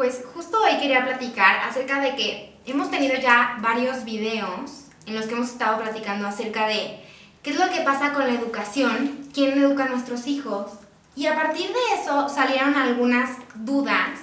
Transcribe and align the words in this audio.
Pues 0.00 0.22
justo 0.32 0.56
hoy 0.62 0.78
quería 0.78 1.04
platicar 1.04 1.58
acerca 1.58 2.00
de 2.00 2.16
que 2.16 2.54
hemos 2.64 2.90
tenido 2.90 3.16
ya 3.16 3.58
varios 3.60 4.02
videos 4.06 4.86
en 5.04 5.14
los 5.14 5.26
que 5.26 5.34
hemos 5.34 5.50
estado 5.50 5.76
platicando 5.76 6.26
acerca 6.26 6.66
de 6.68 7.04
qué 7.42 7.50
es 7.50 7.58
lo 7.58 7.68
que 7.68 7.82
pasa 7.82 8.14
con 8.14 8.26
la 8.26 8.32
educación, 8.32 9.28
quién 9.34 9.62
educa 9.62 9.84
a 9.84 9.88
nuestros 9.90 10.26
hijos. 10.26 10.70
Y 11.16 11.26
a 11.26 11.36
partir 11.36 11.66
de 11.68 12.00
eso 12.00 12.30
salieron 12.30 12.76
algunas 12.76 13.28
dudas 13.56 14.20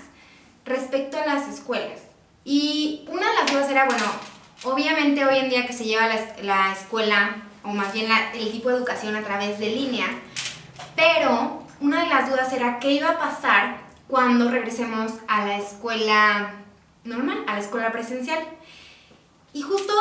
respecto 0.65 1.19
a 1.19 1.27
las 1.27 1.47
escuelas. 1.47 1.99
Y 2.43 3.05
una 3.09 3.29
de 3.29 3.35
las 3.35 3.51
dudas 3.51 3.69
era, 3.69 3.85
bueno, 3.85 4.05
obviamente 4.63 5.23
hoy 5.25 5.37
en 5.37 5.51
día 5.51 5.67
que 5.67 5.73
se 5.73 5.85
lleva 5.85 6.07
la, 6.07 6.37
la 6.41 6.71
escuela, 6.73 7.35
o 7.63 7.67
más 7.67 7.93
bien 7.93 8.09
el 8.33 8.51
tipo 8.51 8.69
de 8.69 8.77
educación 8.77 9.15
a 9.15 9.21
través 9.21 9.59
de 9.59 9.69
línea, 9.69 10.07
pero 10.95 11.61
una 11.81 12.01
de 12.01 12.09
las 12.09 12.31
dudas 12.31 12.51
era 12.51 12.79
qué 12.79 12.93
iba 12.93 13.11
a 13.11 13.19
pasar 13.19 13.86
cuando 14.07 14.49
regresemos 14.49 15.13
a 15.27 15.45
la 15.45 15.57
escuela 15.57 16.53
normal, 17.03 17.43
a 17.47 17.53
la 17.53 17.59
escuela 17.59 17.91
presencial. 17.91 18.39
Y 19.53 19.61
justo 19.61 19.93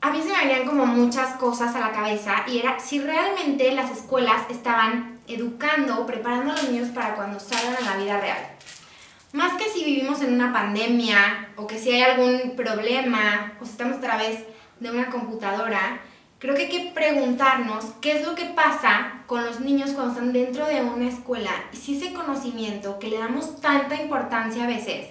a 0.00 0.10
mí 0.10 0.20
se 0.20 0.32
me 0.32 0.38
venían 0.38 0.66
como 0.66 0.84
muchas 0.84 1.36
cosas 1.36 1.74
a 1.76 1.80
la 1.80 1.92
cabeza 1.92 2.44
y 2.48 2.58
era 2.58 2.80
si 2.80 3.00
realmente 3.00 3.72
las 3.72 3.90
escuelas 3.90 4.42
estaban 4.50 5.20
educando, 5.28 6.04
preparando 6.06 6.52
a 6.52 6.56
los 6.56 6.68
niños 6.68 6.88
para 6.88 7.14
cuando 7.14 7.38
salgan 7.38 7.76
a 7.76 7.92
la 7.92 7.96
vida 7.96 8.20
real. 8.20 8.48
Más 9.32 9.54
que 9.54 9.70
si 9.70 9.84
vivimos 9.84 10.20
en 10.20 10.34
una 10.34 10.52
pandemia 10.52 11.50
o 11.56 11.66
que 11.66 11.78
si 11.78 11.90
hay 11.90 12.02
algún 12.02 12.54
problema 12.56 13.54
o 13.60 13.64
si 13.64 13.70
estamos 13.70 13.98
a 13.98 14.00
través 14.00 14.40
de 14.80 14.90
una 14.90 15.06
computadora, 15.06 16.00
creo 16.38 16.54
que 16.54 16.62
hay 16.62 16.68
que 16.68 16.90
preguntarnos 16.92 17.84
qué 18.00 18.18
es 18.18 18.26
lo 18.26 18.34
que 18.34 18.46
pasa 18.46 19.21
con 19.32 19.46
los 19.46 19.60
niños 19.60 19.92
cuando 19.92 20.12
están 20.12 20.34
dentro 20.34 20.66
de 20.66 20.82
una 20.82 21.08
escuela 21.08 21.48
y 21.72 21.76
si 21.78 21.96
ese 21.96 22.12
conocimiento 22.12 22.98
que 22.98 23.08
le 23.08 23.18
damos 23.18 23.62
tanta 23.62 23.94
importancia 23.94 24.64
a 24.64 24.66
veces 24.66 25.06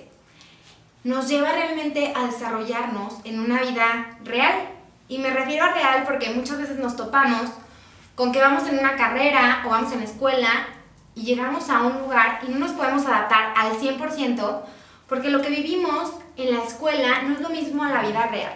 nos 1.03 1.27
lleva 1.27 1.51
realmente 1.51 2.13
a 2.15 2.27
desarrollarnos 2.27 3.15
en 3.23 3.39
una 3.39 3.63
vida 3.63 4.19
real. 4.23 4.53
Y 5.07 5.17
me 5.17 5.31
refiero 5.31 5.65
a 5.65 5.73
real 5.73 6.03
porque 6.05 6.29
muchas 6.29 6.59
veces 6.59 6.77
nos 6.77 6.95
topamos 6.95 7.49
con 8.13 8.31
que 8.31 8.39
vamos 8.39 8.69
en 8.69 8.77
una 8.77 8.95
carrera 8.95 9.63
o 9.65 9.69
vamos 9.69 9.91
en 9.91 10.01
la 10.01 10.05
escuela 10.05 10.67
y 11.15 11.23
llegamos 11.23 11.67
a 11.71 11.81
un 11.81 12.03
lugar 12.03 12.41
y 12.47 12.51
no 12.51 12.59
nos 12.59 12.73
podemos 12.73 13.03
adaptar 13.07 13.55
al 13.57 13.71
100% 13.71 14.61
porque 15.09 15.31
lo 15.31 15.41
que 15.41 15.49
vivimos 15.49 16.11
en 16.37 16.55
la 16.55 16.63
escuela 16.63 17.23
no 17.23 17.33
es 17.33 17.41
lo 17.41 17.49
mismo 17.49 17.83
a 17.83 17.89
la 17.89 18.03
vida 18.03 18.27
real. 18.27 18.53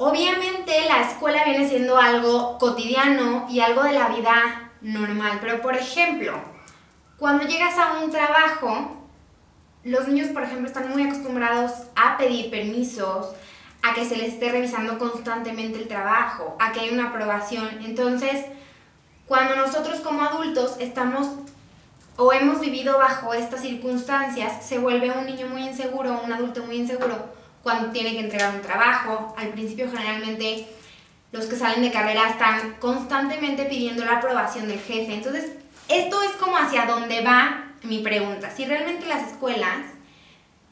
Obviamente 0.00 0.84
la 0.86 1.02
escuela 1.02 1.42
viene 1.44 1.68
siendo 1.68 1.98
algo 1.98 2.56
cotidiano 2.58 3.48
y 3.50 3.58
algo 3.58 3.82
de 3.82 3.94
la 3.94 4.06
vida 4.10 4.70
normal, 4.80 5.38
pero 5.40 5.60
por 5.60 5.76
ejemplo, 5.76 6.34
cuando 7.16 7.44
llegas 7.44 7.76
a 7.78 7.98
un 7.98 8.08
trabajo, 8.08 8.96
los 9.82 10.06
niños, 10.06 10.28
por 10.28 10.44
ejemplo, 10.44 10.68
están 10.68 10.88
muy 10.90 11.02
acostumbrados 11.02 11.72
a 11.96 12.16
pedir 12.16 12.48
permisos, 12.48 13.34
a 13.82 13.92
que 13.92 14.04
se 14.04 14.16
les 14.16 14.34
esté 14.34 14.52
revisando 14.52 15.00
constantemente 15.00 15.80
el 15.80 15.88
trabajo, 15.88 16.56
a 16.60 16.70
que 16.70 16.78
hay 16.78 16.90
una 16.90 17.08
aprobación. 17.08 17.68
Entonces, 17.84 18.44
cuando 19.26 19.56
nosotros 19.56 19.98
como 19.98 20.22
adultos 20.22 20.76
estamos 20.78 21.26
o 22.16 22.32
hemos 22.32 22.60
vivido 22.60 22.98
bajo 22.98 23.34
estas 23.34 23.62
circunstancias, 23.62 24.64
se 24.64 24.78
vuelve 24.78 25.10
un 25.10 25.26
niño 25.26 25.48
muy 25.48 25.62
inseguro, 25.62 26.20
un 26.24 26.32
adulto 26.32 26.62
muy 26.62 26.76
inseguro 26.76 27.37
cuando 27.62 27.90
tiene 27.90 28.12
que 28.12 28.20
entregar 28.20 28.54
un 28.54 28.62
trabajo. 28.62 29.34
Al 29.36 29.48
principio 29.48 29.90
generalmente 29.90 30.66
los 31.32 31.46
que 31.46 31.56
salen 31.56 31.82
de 31.82 31.92
carrera 31.92 32.28
están 32.30 32.76
constantemente 32.80 33.64
pidiendo 33.64 34.04
la 34.04 34.18
aprobación 34.18 34.68
del 34.68 34.80
jefe. 34.80 35.14
Entonces, 35.14 35.52
esto 35.88 36.22
es 36.22 36.32
como 36.32 36.56
hacia 36.56 36.86
dónde 36.86 37.22
va 37.22 37.72
mi 37.82 38.00
pregunta. 38.00 38.50
Si 38.50 38.64
realmente 38.64 39.06
las 39.06 39.32
escuelas 39.32 39.86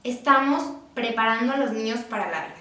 estamos 0.04 0.72
preparando 0.94 1.52
a 1.52 1.56
los 1.58 1.72
niños 1.72 2.00
para 2.00 2.30
la 2.30 2.46
vida. 2.46 2.54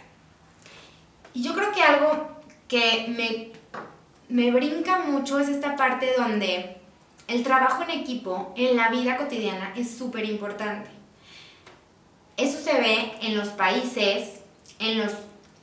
Y 1.33 1.43
yo 1.43 1.53
creo 1.53 1.71
que 1.71 1.83
algo 1.83 2.41
que 2.67 3.05
me, 3.09 3.51
me 4.29 4.51
brinca 4.51 4.99
mucho 4.99 5.39
es 5.39 5.47
esta 5.47 5.75
parte 5.75 6.13
donde 6.17 6.77
el 7.27 7.43
trabajo 7.43 7.83
en 7.83 7.91
equipo 7.91 8.53
en 8.55 8.75
la 8.75 8.89
vida 8.89 9.17
cotidiana 9.17 9.73
es 9.75 9.97
súper 9.97 10.25
importante. 10.25 10.94
Eso 12.37 12.59
se 12.59 12.73
ve 12.73 13.13
en 13.21 13.37
los 13.37 13.49
países, 13.49 14.41
en 14.79 14.99
los 14.99 15.11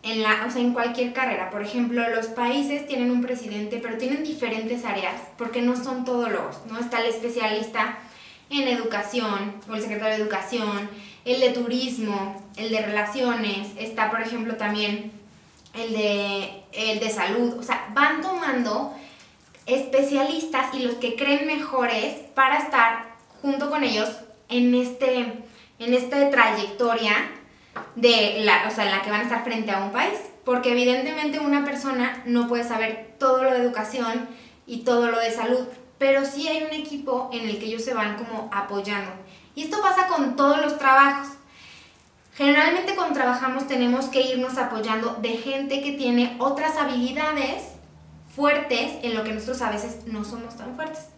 en 0.02 0.22
la, 0.22 0.46
o 0.46 0.50
sea, 0.50 0.60
en 0.60 0.72
cualquier 0.72 1.12
carrera. 1.12 1.50
Por 1.50 1.62
ejemplo, 1.62 2.08
los 2.10 2.26
países 2.26 2.86
tienen 2.86 3.10
un 3.10 3.22
presidente, 3.22 3.78
pero 3.80 3.98
tienen 3.98 4.24
diferentes 4.24 4.84
áreas, 4.84 5.14
porque 5.38 5.62
no 5.62 5.76
son 5.76 6.04
todólogos, 6.04 6.56
¿no? 6.68 6.78
Está 6.78 7.00
el 7.00 7.06
especialista 7.06 7.98
en 8.50 8.68
educación, 8.68 9.54
o 9.70 9.74
el 9.74 9.80
secretario 9.80 10.16
de 10.16 10.22
educación, 10.22 10.90
el 11.24 11.40
de 11.40 11.50
turismo, 11.50 12.42
el 12.56 12.70
de 12.70 12.82
relaciones, 12.82 13.68
está, 13.78 14.10
por 14.10 14.20
ejemplo, 14.20 14.56
también 14.56 15.12
el 15.74 15.92
de, 15.92 16.64
el 16.72 17.00
de 17.00 17.10
salud. 17.10 17.54
O 17.58 17.62
sea, 17.62 17.88
van 17.94 18.20
tomando 18.20 18.92
especialistas 19.66 20.74
y 20.74 20.80
los 20.80 20.96
que 20.96 21.14
creen 21.14 21.46
mejores 21.46 22.16
para 22.34 22.58
estar 22.58 23.14
junto 23.40 23.70
con 23.70 23.84
ellos 23.84 24.08
en 24.48 24.74
este 24.74 25.44
en 25.84 25.94
esta 25.94 26.30
trayectoria 26.30 27.14
de 27.96 28.42
la, 28.44 28.68
o 28.68 28.70
sea, 28.70 28.84
en 28.84 28.90
la 28.90 29.02
que 29.02 29.10
van 29.10 29.20
a 29.20 29.24
estar 29.24 29.44
frente 29.44 29.70
a 29.70 29.84
un 29.84 29.92
país, 29.92 30.18
porque 30.44 30.72
evidentemente 30.72 31.40
una 31.40 31.64
persona 31.64 32.22
no 32.26 32.48
puede 32.48 32.64
saber 32.64 33.14
todo 33.18 33.42
lo 33.42 33.52
de 33.52 33.58
educación 33.58 34.28
y 34.66 34.78
todo 34.84 35.10
lo 35.10 35.18
de 35.18 35.30
salud, 35.30 35.66
pero 35.98 36.24
sí 36.24 36.48
hay 36.48 36.64
un 36.64 36.72
equipo 36.72 37.30
en 37.32 37.48
el 37.48 37.58
que 37.58 37.66
ellos 37.66 37.84
se 37.84 37.94
van 37.94 38.16
como 38.16 38.50
apoyando. 38.52 39.12
Y 39.54 39.64
esto 39.64 39.80
pasa 39.80 40.06
con 40.08 40.36
todos 40.36 40.60
los 40.60 40.78
trabajos. 40.78 41.28
Generalmente 42.34 42.94
cuando 42.94 43.14
trabajamos 43.14 43.66
tenemos 43.66 44.06
que 44.06 44.22
irnos 44.22 44.56
apoyando 44.56 45.18
de 45.20 45.36
gente 45.36 45.82
que 45.82 45.92
tiene 45.92 46.36
otras 46.38 46.76
habilidades 46.76 47.72
fuertes 48.34 48.94
en 49.02 49.14
lo 49.14 49.22
que 49.22 49.32
nosotros 49.32 49.60
a 49.60 49.70
veces 49.70 50.06
no 50.06 50.24
somos 50.24 50.56
tan 50.56 50.74
fuertes. 50.74 51.11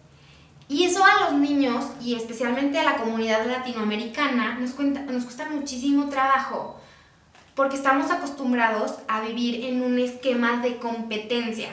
Y 0.68 0.84
eso 0.84 1.04
a 1.04 1.24
los 1.24 1.40
niños 1.40 1.84
y 2.00 2.14
especialmente 2.14 2.78
a 2.78 2.84
la 2.84 2.96
comunidad 2.96 3.46
latinoamericana 3.46 4.58
nos, 4.58 4.70
cuenta, 4.70 5.00
nos 5.00 5.24
cuesta 5.24 5.48
muchísimo 5.50 6.08
trabajo 6.08 6.80
porque 7.54 7.76
estamos 7.76 8.10
acostumbrados 8.10 8.94
a 9.06 9.20
vivir 9.20 9.64
en 9.66 9.82
un 9.82 9.98
esquema 9.98 10.60
de 10.60 10.78
competencia, 10.78 11.68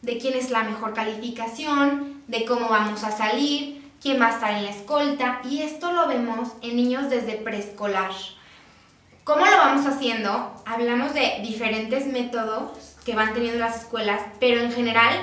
de 0.00 0.18
quién 0.18 0.34
es 0.34 0.50
la 0.50 0.64
mejor 0.64 0.94
calificación, 0.94 2.22
de 2.26 2.44
cómo 2.44 2.68
vamos 2.68 3.04
a 3.04 3.12
salir, 3.12 3.92
quién 4.00 4.20
va 4.20 4.28
a 4.28 4.30
estar 4.30 4.52
en 4.52 4.64
la 4.64 4.70
escolta 4.70 5.40
y 5.48 5.62
esto 5.62 5.92
lo 5.92 6.08
vemos 6.08 6.48
en 6.62 6.76
niños 6.76 7.08
desde 7.08 7.34
preescolar. 7.34 8.10
¿Cómo 9.22 9.46
lo 9.46 9.56
vamos 9.56 9.86
haciendo? 9.86 10.52
Hablamos 10.66 11.14
de 11.14 11.40
diferentes 11.42 12.06
métodos 12.06 12.96
que 13.04 13.14
van 13.14 13.32
teniendo 13.32 13.60
las 13.60 13.82
escuelas, 13.82 14.20
pero 14.40 14.60
en 14.60 14.72
general 14.72 15.14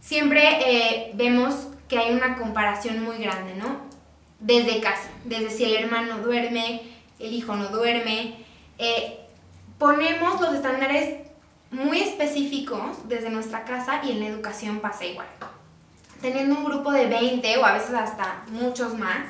siempre 0.00 0.42
eh, 0.66 1.12
vemos 1.14 1.68
que 1.88 1.98
hay 1.98 2.14
una 2.14 2.36
comparación 2.36 3.02
muy 3.02 3.18
grande, 3.18 3.54
¿no? 3.54 3.76
Desde 4.40 4.80
casa, 4.80 5.08
desde 5.24 5.50
si 5.50 5.64
el 5.64 5.84
hermano 5.84 6.18
duerme, 6.18 6.82
el 7.18 7.32
hijo 7.32 7.54
no 7.56 7.68
duerme. 7.68 8.44
eh, 8.78 9.20
ponemos 9.78 10.40
los 10.40 10.54
estándares 10.54 11.24
muy 11.70 12.00
específicos 12.00 13.08
desde 13.08 13.30
nuestra 13.30 13.64
casa 13.64 14.00
y 14.04 14.12
en 14.12 14.20
la 14.20 14.26
educación 14.26 14.80
pasa 14.80 15.04
igual. 15.04 15.26
Teniendo 16.20 16.56
un 16.56 16.64
grupo 16.64 16.92
de 16.92 17.06
20 17.06 17.58
o 17.58 17.64
a 17.64 17.72
veces 17.72 17.94
hasta 17.94 18.44
muchos 18.50 18.96
más, 18.98 19.26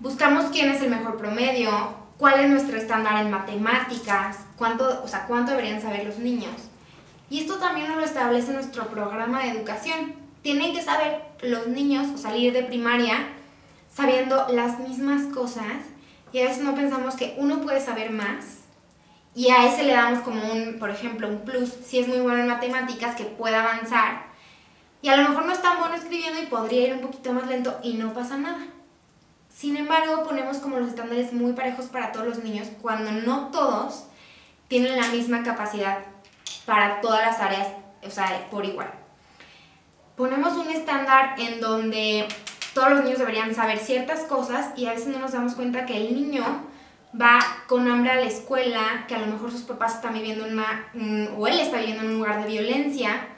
buscamos 0.00 0.46
quién 0.46 0.70
es 0.70 0.82
el 0.82 0.90
mejor 0.90 1.16
promedio, 1.16 1.70
cuál 2.18 2.40
es 2.40 2.50
nuestro 2.50 2.76
estándar 2.76 3.24
en 3.24 3.30
matemáticas, 3.30 4.38
cuánto, 4.56 5.02
o 5.02 5.08
sea, 5.08 5.26
cuánto 5.26 5.52
deberían 5.52 5.80
saber 5.80 6.04
los 6.04 6.18
niños. 6.18 6.54
Y 7.30 7.40
esto 7.40 7.58
también 7.58 7.88
nos 7.88 7.96
lo 7.96 8.04
establece 8.04 8.52
nuestro 8.52 8.86
programa 8.88 9.42
de 9.42 9.50
educación. 9.50 10.14
Tienen 10.44 10.74
que 10.74 10.82
saber 10.82 11.22
los 11.40 11.68
niños 11.68 12.06
o 12.14 12.18
salir 12.18 12.52
de 12.52 12.64
primaria 12.64 13.28
sabiendo 13.90 14.46
las 14.50 14.78
mismas 14.78 15.32
cosas 15.32 15.72
y 16.32 16.40
a 16.40 16.44
veces 16.44 16.62
no 16.62 16.74
pensamos 16.74 17.14
que 17.14 17.34
uno 17.38 17.62
puede 17.62 17.80
saber 17.80 18.10
más 18.10 18.58
y 19.34 19.48
a 19.48 19.66
ese 19.66 19.84
le 19.84 19.94
damos 19.94 20.20
como 20.20 20.52
un, 20.52 20.78
por 20.78 20.90
ejemplo, 20.90 21.28
un 21.28 21.46
plus, 21.46 21.70
si 21.82 21.98
es 21.98 22.08
muy 22.08 22.18
bueno 22.18 22.40
en 22.40 22.48
matemáticas, 22.48 23.16
que 23.16 23.24
pueda 23.24 23.62
avanzar. 23.62 24.26
Y 25.00 25.08
a 25.08 25.16
lo 25.16 25.26
mejor 25.30 25.46
no 25.46 25.52
es 25.54 25.62
tan 25.62 25.78
bueno 25.78 25.94
escribiendo 25.94 26.38
y 26.42 26.44
podría 26.44 26.88
ir 26.88 26.92
un 26.92 27.00
poquito 27.00 27.32
más 27.32 27.46
lento 27.46 27.80
y 27.82 27.94
no 27.94 28.12
pasa 28.12 28.36
nada. 28.36 28.66
Sin 29.48 29.78
embargo, 29.78 30.24
ponemos 30.24 30.58
como 30.58 30.78
los 30.78 30.90
estándares 30.90 31.32
muy 31.32 31.54
parejos 31.54 31.86
para 31.86 32.12
todos 32.12 32.26
los 32.26 32.44
niños 32.44 32.68
cuando 32.82 33.12
no 33.12 33.48
todos 33.48 34.04
tienen 34.68 35.00
la 35.00 35.08
misma 35.08 35.42
capacidad 35.42 36.00
para 36.66 37.00
todas 37.00 37.24
las 37.24 37.40
áreas, 37.40 37.68
o 38.06 38.10
sea, 38.10 38.46
por 38.50 38.66
igual. 38.66 39.03
Ponemos 40.16 40.52
un 40.54 40.70
estándar 40.70 41.34
en 41.38 41.60
donde 41.60 42.28
todos 42.72 42.90
los 42.90 43.04
niños 43.04 43.18
deberían 43.18 43.54
saber 43.54 43.78
ciertas 43.78 44.20
cosas 44.20 44.70
y 44.76 44.86
a 44.86 44.92
veces 44.92 45.08
no 45.08 45.18
nos 45.18 45.32
damos 45.32 45.54
cuenta 45.54 45.86
que 45.86 45.96
el 45.96 46.14
niño 46.14 46.44
va 47.20 47.38
con 47.66 47.88
hambre 47.88 48.12
a 48.12 48.16
la 48.16 48.26
escuela, 48.26 49.04
que 49.08 49.14
a 49.14 49.18
lo 49.18 49.26
mejor 49.26 49.50
sus 49.50 49.62
papás 49.62 49.96
están 49.96 50.14
viviendo 50.14 50.46
en 50.46 50.52
una, 50.52 50.86
o 51.36 51.46
él 51.48 51.58
está 51.58 51.78
viviendo 51.78 52.02
en 52.02 52.10
un 52.10 52.18
lugar 52.18 52.42
de 52.42 52.50
violencia 52.50 53.28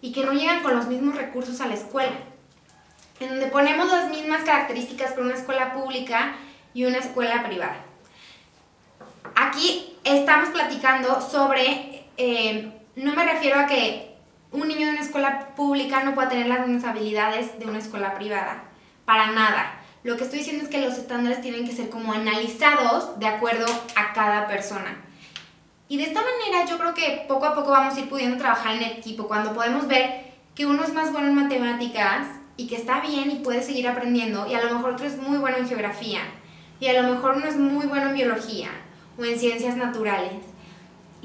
y 0.00 0.12
que 0.12 0.24
no 0.24 0.32
llegan 0.32 0.62
con 0.62 0.74
los 0.76 0.86
mismos 0.88 1.16
recursos 1.16 1.60
a 1.60 1.68
la 1.68 1.74
escuela. 1.74 2.16
En 3.20 3.30
donde 3.30 3.46
ponemos 3.46 3.90
las 3.90 4.10
mismas 4.10 4.44
características 4.44 5.12
para 5.12 5.22
una 5.22 5.34
escuela 5.34 5.72
pública 5.72 6.34
y 6.74 6.84
una 6.84 6.98
escuela 6.98 7.44
privada. 7.46 7.78
Aquí 9.34 9.96
estamos 10.04 10.50
platicando 10.50 11.20
sobre, 11.22 12.04
eh, 12.18 12.72
no 12.94 13.14
me 13.14 13.24
refiero 13.24 13.58
a 13.58 13.66
que 13.66 14.05
un 14.52 14.68
niño 14.68 14.86
de 14.86 14.92
una 14.92 15.00
escuela 15.00 15.54
pública 15.56 16.04
no 16.04 16.14
pueda 16.14 16.28
tener 16.28 16.46
las 16.46 16.66
mismas 16.66 16.84
habilidades 16.84 17.58
de 17.58 17.66
una 17.66 17.78
escuela 17.78 18.14
privada, 18.14 18.64
para 19.04 19.32
nada. 19.32 19.80
Lo 20.02 20.16
que 20.16 20.24
estoy 20.24 20.38
diciendo 20.38 20.64
es 20.64 20.70
que 20.70 20.80
los 20.80 20.96
estándares 20.96 21.40
tienen 21.40 21.66
que 21.66 21.74
ser 21.74 21.90
como 21.90 22.12
analizados 22.12 23.18
de 23.18 23.26
acuerdo 23.26 23.66
a 23.96 24.12
cada 24.12 24.46
persona. 24.46 24.96
Y 25.88 25.96
de 25.96 26.04
esta 26.04 26.20
manera 26.20 26.64
yo 26.68 26.78
creo 26.78 26.94
que 26.94 27.24
poco 27.28 27.46
a 27.46 27.54
poco 27.54 27.70
vamos 27.70 27.96
a 27.96 28.00
ir 28.00 28.08
pudiendo 28.08 28.36
trabajar 28.36 28.76
en 28.76 28.82
equipo, 28.82 29.28
cuando 29.28 29.52
podemos 29.52 29.86
ver 29.86 30.32
que 30.54 30.66
uno 30.66 30.84
es 30.84 30.92
más 30.92 31.12
bueno 31.12 31.28
en 31.28 31.34
matemáticas 31.34 32.26
y 32.56 32.66
que 32.66 32.76
está 32.76 33.00
bien 33.00 33.30
y 33.30 33.36
puede 33.36 33.62
seguir 33.62 33.86
aprendiendo, 33.86 34.46
y 34.46 34.54
a 34.54 34.64
lo 34.64 34.74
mejor 34.74 34.92
otro 34.92 35.06
es 35.06 35.16
muy 35.16 35.38
bueno 35.38 35.58
en 35.58 35.68
geografía, 35.68 36.20
y 36.80 36.88
a 36.88 37.02
lo 37.02 37.14
mejor 37.14 37.36
uno 37.36 37.46
es 37.46 37.56
muy 37.56 37.86
bueno 37.86 38.08
en 38.08 38.14
biología 38.14 38.70
o 39.18 39.24
en 39.24 39.38
ciencias 39.38 39.76
naturales. 39.76 40.32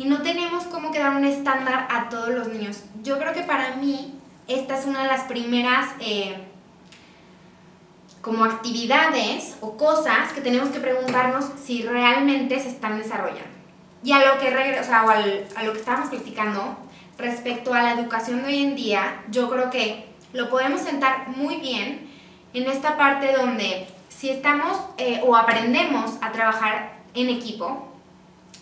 Y 0.01 0.05
no 0.05 0.23
tenemos 0.23 0.63
cómo 0.63 0.91
quedar 0.91 1.15
un 1.15 1.25
estándar 1.25 1.87
a 1.91 2.09
todos 2.09 2.29
los 2.29 2.47
niños. 2.47 2.85
Yo 3.03 3.19
creo 3.19 3.33
que 3.33 3.43
para 3.43 3.75
mí 3.75 4.15
esta 4.47 4.75
es 4.79 4.87
una 4.87 5.03
de 5.03 5.07
las 5.07 5.25
primeras... 5.25 5.89
Eh, 5.99 6.47
como 8.21 8.45
actividades 8.45 9.57
o 9.61 9.77
cosas 9.77 10.31
que 10.33 10.41
tenemos 10.41 10.69
que 10.69 10.79
preguntarnos 10.79 11.45
si 11.63 11.81
realmente 11.81 12.59
se 12.59 12.69
están 12.69 12.99
desarrollando. 12.99 13.49
Y 14.03 14.11
a 14.11 14.19
lo 14.19 14.39
que, 14.39 14.47
o 14.79 14.83
sea, 14.83 15.01
a 15.01 15.63
lo 15.63 15.73
que 15.73 15.79
estábamos 15.79 16.09
platicando 16.09 16.77
respecto 17.17 17.73
a 17.73 17.81
la 17.81 17.93
educación 17.93 18.43
de 18.43 18.47
hoy 18.47 18.63
en 18.63 18.75
día, 18.75 19.23
yo 19.31 19.49
creo 19.49 19.71
que 19.71 20.05
lo 20.33 20.51
podemos 20.51 20.81
sentar 20.81 21.29
muy 21.29 21.57
bien 21.57 22.11
en 22.53 22.69
esta 22.69 22.95
parte 22.95 23.33
donde 23.33 23.87
si 24.09 24.29
estamos 24.29 24.79
eh, 24.99 25.21
o 25.25 25.35
aprendemos 25.35 26.11
a 26.21 26.31
trabajar 26.31 26.99
en 27.15 27.29
equipo, 27.29 27.90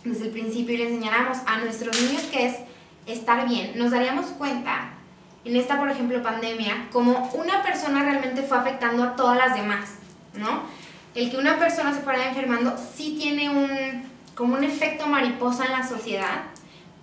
desde 0.03 0.25
el 0.25 0.31
principio 0.31 0.75
y 0.75 0.77
le 0.77 0.87
enseñáramos 0.89 1.37
a 1.45 1.57
nuestros 1.57 1.99
niños 2.01 2.23
que 2.31 2.47
es 2.47 2.55
estar 3.05 3.47
bien, 3.47 3.73
nos 3.75 3.91
daríamos 3.91 4.27
cuenta 4.27 4.93
en 5.45 5.55
esta, 5.55 5.77
por 5.77 5.89
ejemplo, 5.89 6.21
pandemia, 6.21 6.87
como 6.91 7.29
una 7.33 7.63
persona 7.63 8.03
realmente 8.03 8.43
fue 8.43 8.57
afectando 8.57 9.03
a 9.03 9.15
todas 9.15 9.37
las 9.37 9.55
demás, 9.55 9.89
¿no? 10.33 10.63
El 11.15 11.31
que 11.31 11.37
una 11.37 11.57
persona 11.57 11.93
se 11.93 12.01
fuera 12.01 12.27
enfermando 12.27 12.75
sí 12.95 13.17
tiene 13.19 13.49
un, 13.49 14.03
como 14.35 14.55
un 14.55 14.63
efecto 14.63 15.07
mariposa 15.07 15.65
en 15.65 15.71
la 15.71 15.87
sociedad, 15.87 16.43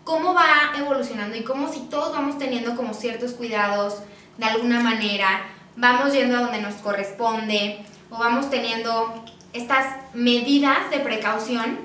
cómo 0.05 0.35
va 0.35 0.47
evolucionando 0.79 1.37
y 1.37 1.43
cómo 1.43 1.73
si 1.73 1.81
todos 1.89 2.13
vamos 2.13 2.39
teniendo 2.39 2.77
como 2.77 2.95
ciertos 2.95 3.33
cuidados 3.33 4.03
de 4.39 4.45
alguna 4.45 4.81
manera, 4.81 5.43
vamos 5.77 6.13
yendo 6.13 6.37
a 6.37 6.41
donde 6.41 6.63
nos 6.63 6.75
corresponde 6.75 7.85
o 8.11 8.19
vamos 8.19 8.49
teniendo 8.49 9.25
estas 9.53 9.87
medidas 10.15 10.91
de 10.91 11.01
precaución 11.01 11.79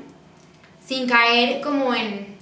sin 0.92 1.08
caer 1.08 1.62
como 1.62 1.96
en 1.96 2.36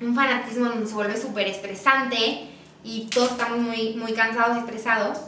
un 0.00 0.14
fanatismo 0.14 0.70
donde 0.70 0.86
se 0.86 0.94
vuelve 0.94 1.14
súper 1.14 1.46
estresante 1.46 2.48
y 2.82 3.06
todos 3.10 3.32
estamos 3.32 3.58
muy, 3.58 3.96
muy 3.96 4.14
cansados 4.14 4.56
estresados, 4.56 5.18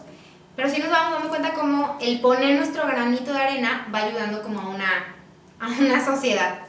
pero 0.56 0.70
sí 0.70 0.80
nos 0.80 0.88
vamos 0.88 1.12
dando 1.12 1.28
cuenta 1.28 1.52
como 1.52 1.98
el 2.00 2.18
poner 2.22 2.56
nuestro 2.56 2.86
granito 2.86 3.34
de 3.34 3.42
arena 3.42 3.86
va 3.94 3.98
ayudando 3.98 4.40
como 4.42 4.60
a 4.60 4.68
una, 4.70 5.14
a 5.60 5.68
una 5.78 6.02
sociedad. 6.02 6.60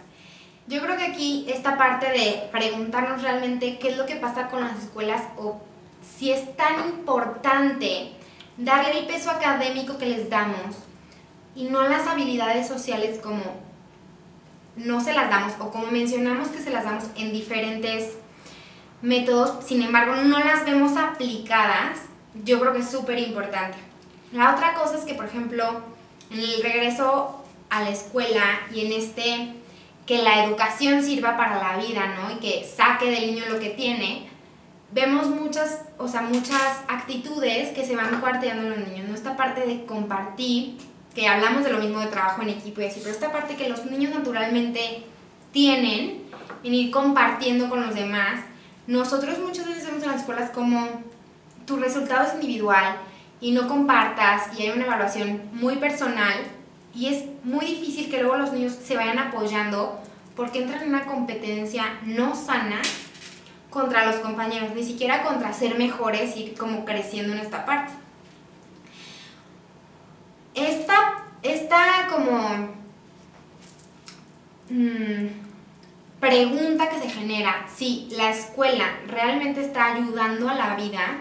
Yo 0.67 0.81
creo 0.81 0.97
que 0.97 1.05
aquí 1.05 1.45
esta 1.47 1.77
parte 1.77 2.07
de 2.07 2.49
preguntarnos 2.51 3.21
realmente 3.21 3.79
qué 3.79 3.91
es 3.91 3.97
lo 3.97 4.05
que 4.05 4.17
pasa 4.17 4.49
con 4.49 4.59
las 4.59 4.77
escuelas 4.83 5.23
o 5.37 5.61
si 6.17 6.33
es 6.33 6.57
tan 6.57 6.89
importante 6.89 8.11
darle 8.57 8.99
el 8.99 9.05
peso 9.05 9.31
académico 9.31 9.97
que 9.97 10.07
les 10.07 10.29
damos 10.29 10.75
y 11.55 11.69
no 11.69 11.87
las 11.87 12.05
habilidades 12.05 12.67
sociales 12.67 13.17
como 13.23 13.70
no 14.75 15.01
se 15.01 15.13
las 15.13 15.29
damos 15.29 15.53
o 15.59 15.71
como 15.71 15.87
mencionamos 15.87 16.49
que 16.49 16.59
se 16.59 16.71
las 16.71 16.85
damos 16.85 17.05
en 17.15 17.33
diferentes 17.33 18.17
métodos, 19.01 19.65
sin 19.65 19.81
embargo 19.81 20.15
no 20.15 20.39
las 20.39 20.65
vemos 20.65 20.97
aplicadas, 20.97 21.99
yo 22.43 22.59
creo 22.59 22.73
que 22.73 22.79
es 22.79 22.89
súper 22.89 23.19
importante. 23.19 23.77
La 24.31 24.55
otra 24.55 24.73
cosa 24.73 24.97
es 24.97 25.03
que, 25.03 25.15
por 25.15 25.25
ejemplo, 25.25 25.81
en 26.29 26.39
el 26.39 26.63
regreso 26.63 27.43
a 27.69 27.81
la 27.81 27.89
escuela 27.89 28.43
y 28.73 28.85
en 28.85 28.93
este 28.93 29.55
que 30.05 30.21
la 30.21 30.45
educación 30.45 31.03
sirva 31.03 31.37
para 31.37 31.61
la 31.61 31.77
vida, 31.83 32.15
¿no? 32.15 32.31
Y 32.31 32.39
que 32.39 32.65
saque 32.65 33.09
del 33.09 33.33
niño 33.33 33.45
lo 33.49 33.59
que 33.59 33.69
tiene, 33.69 34.29
vemos 34.91 35.27
muchas, 35.27 35.83
o 35.97 36.07
sea, 36.07 36.21
muchas 36.21 36.81
actitudes 36.87 37.69
que 37.69 37.85
se 37.85 37.95
van 37.95 38.19
cuarteando 38.19 38.63
en 38.63 38.69
los 38.71 38.89
niños, 38.89 39.09
¿no? 39.09 39.15
Esta 39.15 39.37
parte 39.37 39.65
de 39.65 39.85
compartir, 39.85 40.77
que 41.13 41.27
hablamos 41.27 41.63
de 41.63 41.71
lo 41.71 41.79
mismo 41.79 41.99
de 41.99 42.07
trabajo 42.07 42.41
en 42.41 42.49
equipo 42.49 42.81
y 42.81 42.85
así, 42.85 42.99
pero 43.01 43.13
esta 43.13 43.31
parte 43.31 43.55
que 43.55 43.69
los 43.69 43.85
niños 43.85 44.13
naturalmente 44.13 45.03
tienen 45.51 46.23
en 46.63 46.73
ir 46.73 46.91
compartiendo 46.91 47.69
con 47.69 47.81
los 47.81 47.95
demás, 47.95 48.41
nosotros 48.87 49.39
muchas 49.39 49.67
veces 49.67 49.85
vemos 49.85 50.03
en 50.03 50.11
las 50.11 50.21
escuelas 50.21 50.51
como 50.51 51.01
tu 51.65 51.77
resultado 51.77 52.27
es 52.27 52.33
individual 52.35 52.97
y 53.39 53.51
no 53.51 53.67
compartas 53.67 54.57
y 54.57 54.63
hay 54.63 54.69
una 54.69 54.85
evaluación 54.85 55.41
muy 55.53 55.77
personal 55.77 56.33
y 56.93 57.07
es 57.07 57.25
muy 57.43 57.65
difícil 57.65 58.09
que 58.09 58.21
luego 58.21 58.37
los 58.37 58.53
niños 58.53 58.73
se 58.73 58.95
vayan 58.95 59.19
apoyando 59.19 59.99
porque 60.35 60.61
entran 60.61 60.83
en 60.83 60.89
una 60.89 61.05
competencia 61.05 61.99
no 62.05 62.35
sana 62.35 62.81
contra 63.69 64.05
los 64.05 64.17
compañeros, 64.17 64.71
ni 64.75 64.83
siquiera 64.83 65.23
contra 65.23 65.53
ser 65.53 65.77
mejores 65.77 66.35
y 66.35 66.53
como 66.57 66.83
creciendo 66.83 67.33
en 67.33 67.39
esta 67.39 67.65
parte. 67.65 67.93
Esta, 71.43 72.07
como... 72.09 72.81
Mmm, 74.69 75.27
pregunta 76.21 76.87
que 76.87 76.99
se 76.99 77.09
genera, 77.09 77.65
si 77.75 78.07
la 78.11 78.29
escuela 78.29 78.85
realmente 79.07 79.59
está 79.59 79.93
ayudando 79.93 80.47
a 80.47 80.53
la 80.53 80.75
vida, 80.75 81.17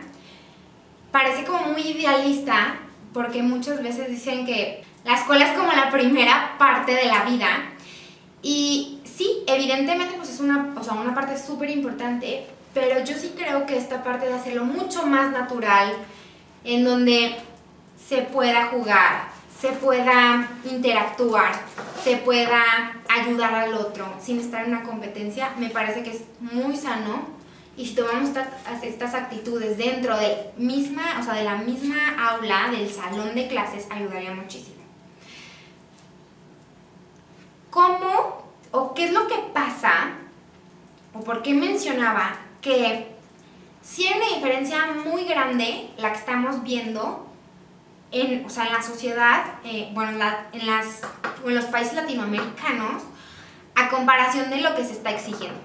parece 1.10 1.44
como 1.44 1.72
muy 1.72 1.80
idealista 1.80 2.76
porque 3.12 3.42
muchas 3.42 3.82
veces 3.82 4.08
dicen 4.08 4.44
que 4.44 4.84
la 5.04 5.14
escuela 5.14 5.46
es 5.50 5.58
como 5.58 5.72
la 5.72 5.90
primera 5.90 6.56
parte 6.58 6.94
de 6.94 7.06
la 7.06 7.24
vida. 7.24 7.48
Y 8.42 9.00
sí, 9.04 9.42
evidentemente 9.46 10.14
pues 10.16 10.28
es 10.28 10.40
una, 10.40 10.74
o 10.78 10.84
sea, 10.84 10.92
una 10.92 11.14
parte 11.14 11.36
súper 11.38 11.70
importante, 11.70 12.46
pero 12.74 13.02
yo 13.02 13.16
sí 13.16 13.32
creo 13.36 13.64
que 13.64 13.78
esta 13.78 14.04
parte 14.04 14.26
de 14.26 14.34
hacerlo 14.34 14.64
mucho 14.64 15.06
más 15.06 15.32
natural, 15.32 15.94
en 16.62 16.84
donde 16.84 17.36
se 18.08 18.18
pueda 18.18 18.66
jugar, 18.66 19.29
se 19.60 19.72
pueda 19.72 20.48
interactuar, 20.64 21.52
se 22.02 22.16
pueda 22.16 22.62
ayudar 23.08 23.54
al 23.54 23.74
otro 23.74 24.06
sin 24.20 24.40
estar 24.40 24.64
en 24.64 24.74
una 24.74 24.82
competencia, 24.82 25.52
me 25.58 25.68
parece 25.68 26.02
que 26.02 26.10
es 26.10 26.22
muy 26.40 26.76
sano. 26.76 27.40
Y 27.76 27.86
si 27.86 27.94
tomamos 27.94 28.30
estas 28.82 29.14
actitudes 29.14 29.78
dentro 29.78 30.16
de, 30.16 30.50
misma, 30.56 31.18
o 31.18 31.22
sea, 31.22 31.34
de 31.34 31.44
la 31.44 31.56
misma 31.56 31.96
aula, 32.30 32.70
del 32.70 32.90
salón 32.90 33.34
de 33.34 33.48
clases, 33.48 33.86
ayudaría 33.90 34.32
muchísimo. 34.32 34.76
¿Cómo 37.70 38.44
o 38.72 38.94
qué 38.94 39.06
es 39.06 39.12
lo 39.12 39.26
que 39.26 39.36
pasa, 39.54 40.10
o 41.14 41.20
por 41.20 41.42
qué 41.42 41.54
mencionaba 41.54 42.36
que 42.60 43.06
si 43.82 44.06
hay 44.06 44.18
una 44.18 44.34
diferencia 44.34 44.92
muy 45.04 45.24
grande 45.24 45.90
la 45.96 46.12
que 46.12 46.18
estamos 46.18 46.62
viendo 46.62 47.29
en, 48.12 48.44
o 48.44 48.50
sea, 48.50 48.66
en 48.66 48.72
la 48.72 48.82
sociedad, 48.82 49.44
eh, 49.64 49.90
bueno, 49.92 50.12
en, 50.12 50.18
las, 50.66 51.00
en 51.44 51.54
los 51.54 51.64
países 51.66 51.94
latinoamericanos, 51.94 53.02
a 53.74 53.88
comparación 53.88 54.50
de 54.50 54.60
lo 54.60 54.74
que 54.74 54.84
se 54.84 54.92
está 54.92 55.10
exigiendo. 55.10 55.58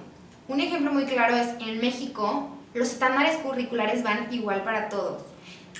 Un 0.48 0.60
ejemplo 0.60 0.92
muy 0.92 1.04
claro 1.04 1.36
es 1.36 1.48
en 1.60 1.80
México, 1.80 2.50
los 2.72 2.88
estándares 2.88 3.36
curriculares 3.38 4.02
van 4.02 4.32
igual 4.32 4.62
para 4.62 4.88
todos. 4.88 5.22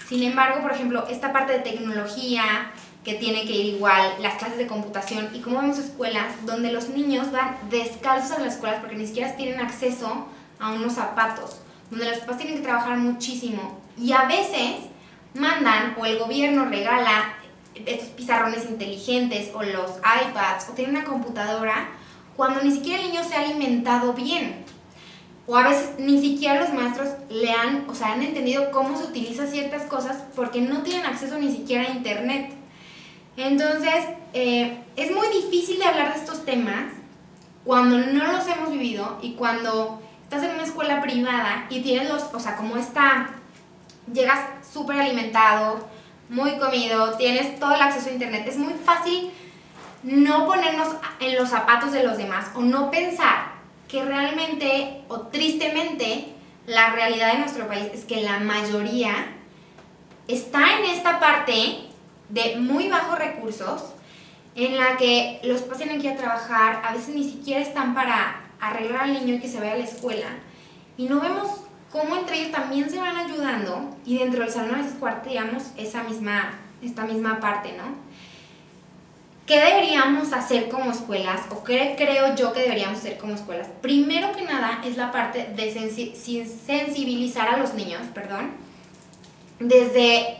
Sin 0.08 0.22
embargo, 0.22 0.60
por 0.62 0.72
ejemplo, 0.72 1.06
esta 1.08 1.32
parte 1.32 1.52
de 1.52 1.58
tecnología, 1.60 2.72
que 3.06 3.14
tiene 3.14 3.44
que 3.44 3.52
ir 3.52 3.76
igual, 3.76 4.14
las 4.20 4.34
clases 4.34 4.58
de 4.58 4.66
computación 4.66 5.30
y 5.32 5.40
como 5.40 5.60
vemos 5.60 5.78
escuelas 5.78 6.44
donde 6.44 6.72
los 6.72 6.88
niños 6.88 7.30
van 7.30 7.56
descalzos 7.70 8.32
a 8.32 8.40
las 8.40 8.54
escuelas 8.54 8.80
porque 8.80 8.96
ni 8.96 9.06
siquiera 9.06 9.36
tienen 9.36 9.60
acceso 9.60 10.26
a 10.58 10.70
unos 10.72 10.94
zapatos, 10.94 11.60
donde 11.88 12.10
los 12.10 12.18
papás 12.18 12.38
tienen 12.38 12.56
que 12.56 12.64
trabajar 12.64 12.98
muchísimo 12.98 13.80
y 13.96 14.10
a 14.10 14.24
veces 14.24 14.86
mandan 15.36 15.94
o 15.98 16.06
el 16.06 16.18
gobierno 16.18 16.66
regala 16.66 17.34
estos 17.74 18.08
pizarrones 18.08 18.64
inteligentes 18.68 19.50
o 19.54 19.62
los 19.62 19.90
iPads 19.98 20.70
o 20.70 20.72
tienen 20.72 20.96
una 20.96 21.04
computadora 21.04 21.88
cuando 22.36 22.62
ni 22.62 22.72
siquiera 22.72 23.02
el 23.02 23.10
niño 23.10 23.24
se 23.24 23.34
ha 23.34 23.40
alimentado 23.40 24.12
bien. 24.12 24.64
O 25.46 25.56
a 25.56 25.68
veces 25.68 25.90
ni 25.98 26.20
siquiera 26.20 26.60
los 26.60 26.72
maestros 26.72 27.08
le 27.30 27.52
han, 27.52 27.88
o 27.88 27.94
sea, 27.94 28.12
han 28.12 28.22
entendido 28.22 28.70
cómo 28.72 28.98
se 28.98 29.04
utilizan 29.04 29.48
ciertas 29.48 29.82
cosas 29.82 30.24
porque 30.34 30.60
no 30.60 30.82
tienen 30.82 31.06
acceso 31.06 31.38
ni 31.38 31.52
siquiera 31.52 31.84
a 31.84 31.90
internet. 31.90 32.52
Entonces, 33.36 34.06
eh, 34.32 34.82
es 34.96 35.14
muy 35.14 35.28
difícil 35.28 35.78
de 35.78 35.84
hablar 35.84 36.14
de 36.14 36.20
estos 36.20 36.44
temas 36.44 36.92
cuando 37.64 37.98
no 37.98 38.32
los 38.32 38.46
hemos 38.48 38.70
vivido 38.70 39.18
y 39.22 39.34
cuando 39.34 40.02
estás 40.24 40.42
en 40.42 40.54
una 40.54 40.64
escuela 40.64 41.00
privada 41.00 41.66
y 41.70 41.80
tienes 41.80 42.08
los, 42.08 42.24
o 42.32 42.40
sea, 42.40 42.56
como 42.56 42.76
está, 42.76 43.30
llegas 44.12 44.40
súper 44.72 45.00
alimentado, 45.00 45.86
muy 46.28 46.58
comido, 46.58 47.16
tienes 47.16 47.58
todo 47.58 47.74
el 47.74 47.82
acceso 47.82 48.08
a 48.08 48.12
internet, 48.12 48.46
es 48.46 48.56
muy 48.56 48.74
fácil 48.74 49.30
no 50.02 50.46
ponernos 50.46 50.88
en 51.20 51.36
los 51.36 51.48
zapatos 51.48 51.92
de 51.92 52.04
los 52.04 52.16
demás 52.16 52.46
o 52.54 52.60
no 52.60 52.90
pensar 52.90 53.56
que 53.88 54.04
realmente 54.04 55.02
o 55.08 55.20
tristemente 55.20 56.28
la 56.66 56.90
realidad 56.90 57.32
de 57.32 57.38
nuestro 57.38 57.68
país 57.68 57.90
es 57.94 58.04
que 58.04 58.22
la 58.22 58.40
mayoría 58.40 59.12
está 60.28 60.78
en 60.78 60.84
esta 60.86 61.20
parte 61.20 61.86
de 62.28 62.56
muy 62.56 62.88
bajos 62.88 63.18
recursos 63.18 63.84
en 64.56 64.76
la 64.76 64.96
que 64.96 65.40
los 65.44 65.62
papás 65.62 65.78
tienen 65.78 66.00
que 66.00 66.08
ir 66.08 66.14
a 66.14 66.16
trabajar, 66.16 66.82
a 66.84 66.92
veces 66.92 67.14
ni 67.14 67.24
siquiera 67.24 67.60
están 67.60 67.94
para 67.94 68.40
arreglar 68.60 69.02
al 69.02 69.12
niño 69.12 69.34
y 69.34 69.40
que 69.40 69.48
se 69.48 69.60
vaya 69.60 69.74
a 69.74 69.76
la 69.78 69.84
escuela 69.84 70.28
y 70.96 71.04
no 71.04 71.20
vemos 71.20 71.65
cómo 71.90 72.16
entre 72.16 72.38
ellos 72.38 72.52
también 72.52 72.90
se 72.90 72.98
van 72.98 73.16
ayudando 73.16 73.96
y 74.04 74.18
dentro 74.18 74.42
del 74.42 74.52
salón 74.52 74.74
a 74.74 74.78
veces 74.78 74.94
cuarteamos 74.98 75.64
esa 75.76 76.02
misma, 76.02 76.54
esta 76.82 77.04
misma 77.04 77.40
parte, 77.40 77.74
¿no? 77.76 78.06
¿Qué 79.46 79.60
deberíamos 79.60 80.32
hacer 80.32 80.68
como 80.68 80.90
escuelas 80.90 81.42
o 81.50 81.62
qué 81.62 81.94
creo 81.96 82.34
yo 82.34 82.52
que 82.52 82.60
deberíamos 82.60 82.98
hacer 82.98 83.16
como 83.16 83.34
escuelas? 83.34 83.68
Primero 83.80 84.32
que 84.32 84.42
nada 84.42 84.82
es 84.84 84.96
la 84.96 85.12
parte 85.12 85.52
de 85.54 85.72
sensibilizar 85.72 87.48
a 87.48 87.56
los 87.56 87.74
niños, 87.74 88.02
perdón, 88.12 88.50
desde 89.60 90.38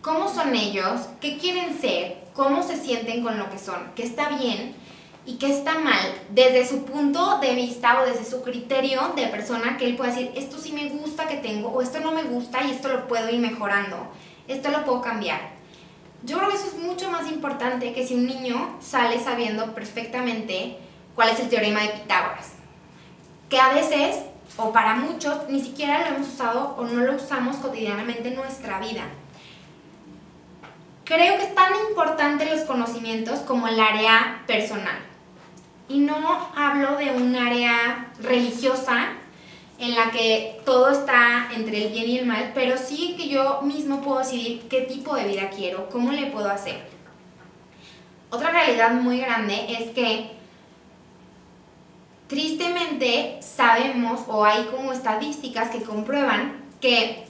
cómo 0.00 0.32
son 0.32 0.54
ellos, 0.54 1.02
qué 1.20 1.36
quieren 1.36 1.78
ser, 1.78 2.24
cómo 2.32 2.62
se 2.62 2.76
sienten 2.76 3.22
con 3.22 3.38
lo 3.38 3.50
que 3.50 3.58
son, 3.58 3.92
qué 3.94 4.02
está 4.02 4.30
bien 4.30 4.74
y 5.26 5.36
qué 5.36 5.56
está 5.56 5.78
mal, 5.78 6.14
desde 6.30 6.68
su 6.68 6.84
punto 6.84 7.38
de 7.38 7.54
vista 7.54 8.00
o 8.00 8.06
desde 8.06 8.24
su 8.24 8.42
criterio 8.42 9.12
de 9.16 9.26
persona 9.28 9.78
que 9.78 9.86
él 9.86 9.96
puede 9.96 10.10
decir, 10.10 10.32
esto 10.34 10.58
sí 10.58 10.72
me 10.72 10.90
gusta 10.90 11.26
que 11.26 11.36
tengo 11.36 11.68
o 11.68 11.80
esto 11.80 12.00
no 12.00 12.12
me 12.12 12.24
gusta 12.24 12.62
y 12.62 12.72
esto 12.72 12.88
lo 12.88 13.06
puedo 13.06 13.30
ir 13.30 13.40
mejorando, 13.40 13.96
esto 14.48 14.70
lo 14.70 14.84
puedo 14.84 15.00
cambiar. 15.00 15.54
Yo 16.24 16.38
creo 16.38 16.50
que 16.50 16.56
eso 16.56 16.66
es 16.66 16.76
mucho 16.76 17.10
más 17.10 17.30
importante 17.30 17.92
que 17.94 18.06
si 18.06 18.14
un 18.14 18.26
niño 18.26 18.76
sale 18.80 19.18
sabiendo 19.18 19.74
perfectamente 19.74 20.78
cuál 21.14 21.30
es 21.30 21.40
el 21.40 21.48
teorema 21.48 21.82
de 21.82 21.88
Pitágoras. 21.88 22.52
Que 23.48 23.58
a 23.58 23.72
veces, 23.72 24.24
o 24.56 24.72
para 24.72 24.94
muchos, 24.96 25.48
ni 25.48 25.60
siquiera 25.60 26.00
lo 26.00 26.16
hemos 26.16 26.28
usado 26.28 26.74
o 26.78 26.84
no 26.84 27.02
lo 27.02 27.16
usamos 27.16 27.56
cotidianamente 27.56 28.28
en 28.28 28.36
nuestra 28.36 28.78
vida. 28.78 29.02
Creo 31.04 31.36
que 31.36 31.44
es 31.44 31.54
tan 31.54 31.72
importante 31.88 32.46
los 32.46 32.62
conocimientos 32.62 33.40
como 33.40 33.68
el 33.68 33.78
área 33.78 34.42
personal. 34.46 35.13
Y 35.88 35.98
no 35.98 36.50
hablo 36.56 36.96
de 36.96 37.10
un 37.10 37.36
área 37.36 38.12
religiosa 38.20 39.08
en 39.78 39.94
la 39.94 40.10
que 40.10 40.60
todo 40.64 40.90
está 40.90 41.50
entre 41.54 41.86
el 41.86 41.92
bien 41.92 42.08
y 42.08 42.18
el 42.18 42.26
mal, 42.26 42.52
pero 42.54 42.76
sí 42.78 43.14
que 43.16 43.28
yo 43.28 43.60
mismo 43.62 44.00
puedo 44.00 44.20
decidir 44.20 44.62
qué 44.68 44.82
tipo 44.82 45.14
de 45.14 45.26
vida 45.26 45.50
quiero, 45.50 45.88
cómo 45.90 46.12
le 46.12 46.26
puedo 46.26 46.48
hacer. 46.48 46.86
Otra 48.30 48.50
realidad 48.50 48.92
muy 48.92 49.20
grande 49.20 49.66
es 49.68 49.90
que 49.90 50.30
tristemente 52.28 53.38
sabemos 53.42 54.22
o 54.28 54.44
hay 54.44 54.64
como 54.64 54.92
estadísticas 54.92 55.70
que 55.70 55.82
comprueban 55.82 56.64
que 56.80 57.26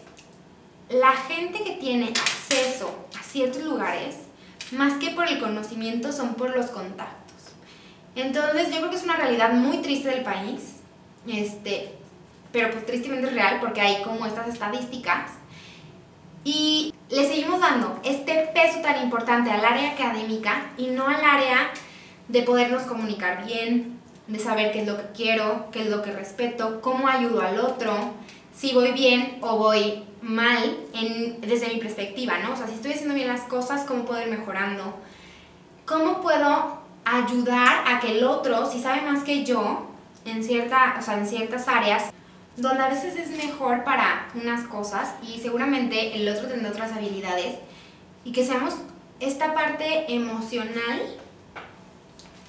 la 0.88 1.12
gente 1.12 1.62
que 1.62 1.72
tiene 1.72 2.08
acceso 2.08 2.94
a 3.18 3.22
ciertos 3.22 3.62
lugares, 3.62 4.16
más 4.70 4.94
que 4.94 5.10
por 5.10 5.26
el 5.28 5.40
conocimiento, 5.40 6.12
son 6.12 6.34
por 6.34 6.56
los 6.56 6.66
contactos. 6.66 7.23
Entonces 8.14 8.68
yo 8.70 8.76
creo 8.78 8.90
que 8.90 8.96
es 8.96 9.04
una 9.04 9.16
realidad 9.16 9.52
muy 9.52 9.78
triste 9.78 10.08
del 10.08 10.22
país. 10.22 10.76
Este, 11.26 11.92
pero 12.52 12.70
pues 12.70 12.86
tristemente 12.86 13.28
es 13.28 13.34
real 13.34 13.58
porque 13.60 13.80
hay 13.80 14.02
como 14.02 14.26
estas 14.26 14.48
estadísticas. 14.48 15.32
Y 16.44 16.94
le 17.08 17.26
seguimos 17.26 17.60
dando 17.60 17.98
este 18.04 18.50
peso 18.54 18.80
tan 18.80 19.02
importante 19.02 19.50
al 19.50 19.64
área 19.64 19.92
académica 19.92 20.70
y 20.76 20.88
no 20.88 21.08
al 21.08 21.24
área 21.24 21.70
de 22.28 22.42
podernos 22.42 22.82
comunicar 22.82 23.44
bien, 23.46 23.98
de 24.26 24.38
saber 24.38 24.72
qué 24.72 24.82
es 24.82 24.86
lo 24.86 24.96
que 24.96 25.12
quiero, 25.14 25.66
qué 25.72 25.82
es 25.82 25.90
lo 25.90 26.02
que 26.02 26.12
respeto, 26.12 26.80
cómo 26.80 27.08
ayudo 27.08 27.42
al 27.42 27.58
otro, 27.58 27.94
si 28.54 28.72
voy 28.72 28.92
bien 28.92 29.38
o 29.40 29.58
voy 29.58 30.04
mal 30.22 30.76
en, 30.94 31.40
desde 31.40 31.68
mi 31.68 31.76
perspectiva, 31.76 32.38
¿no? 32.38 32.52
O 32.52 32.56
sea, 32.56 32.66
si 32.66 32.74
estoy 32.74 32.92
haciendo 32.92 33.14
bien 33.14 33.28
las 33.28 33.42
cosas, 33.42 33.84
cómo 33.84 34.04
puedo 34.04 34.22
ir 34.22 34.28
mejorando, 34.28 34.94
cómo 35.84 36.20
puedo 36.22 36.83
ayudar 37.04 37.84
a 37.86 38.00
que 38.00 38.18
el 38.18 38.24
otro, 38.24 38.70
si 38.70 38.80
sabe 38.80 39.02
más 39.02 39.24
que 39.24 39.44
yo, 39.44 39.86
en, 40.24 40.42
cierta, 40.42 40.96
o 40.98 41.02
sea, 41.02 41.18
en 41.18 41.26
ciertas 41.26 41.68
áreas, 41.68 42.10
donde 42.56 42.82
a 42.82 42.88
veces 42.88 43.16
es 43.16 43.30
mejor 43.30 43.84
para 43.84 44.28
unas 44.34 44.66
cosas 44.66 45.14
y 45.22 45.40
seguramente 45.40 46.16
el 46.16 46.28
otro 46.28 46.48
tendrá 46.48 46.70
otras 46.70 46.92
habilidades 46.92 47.56
y 48.24 48.32
que 48.32 48.44
seamos 48.44 48.74
esta 49.20 49.54
parte 49.54 50.12
emocional 50.14 51.00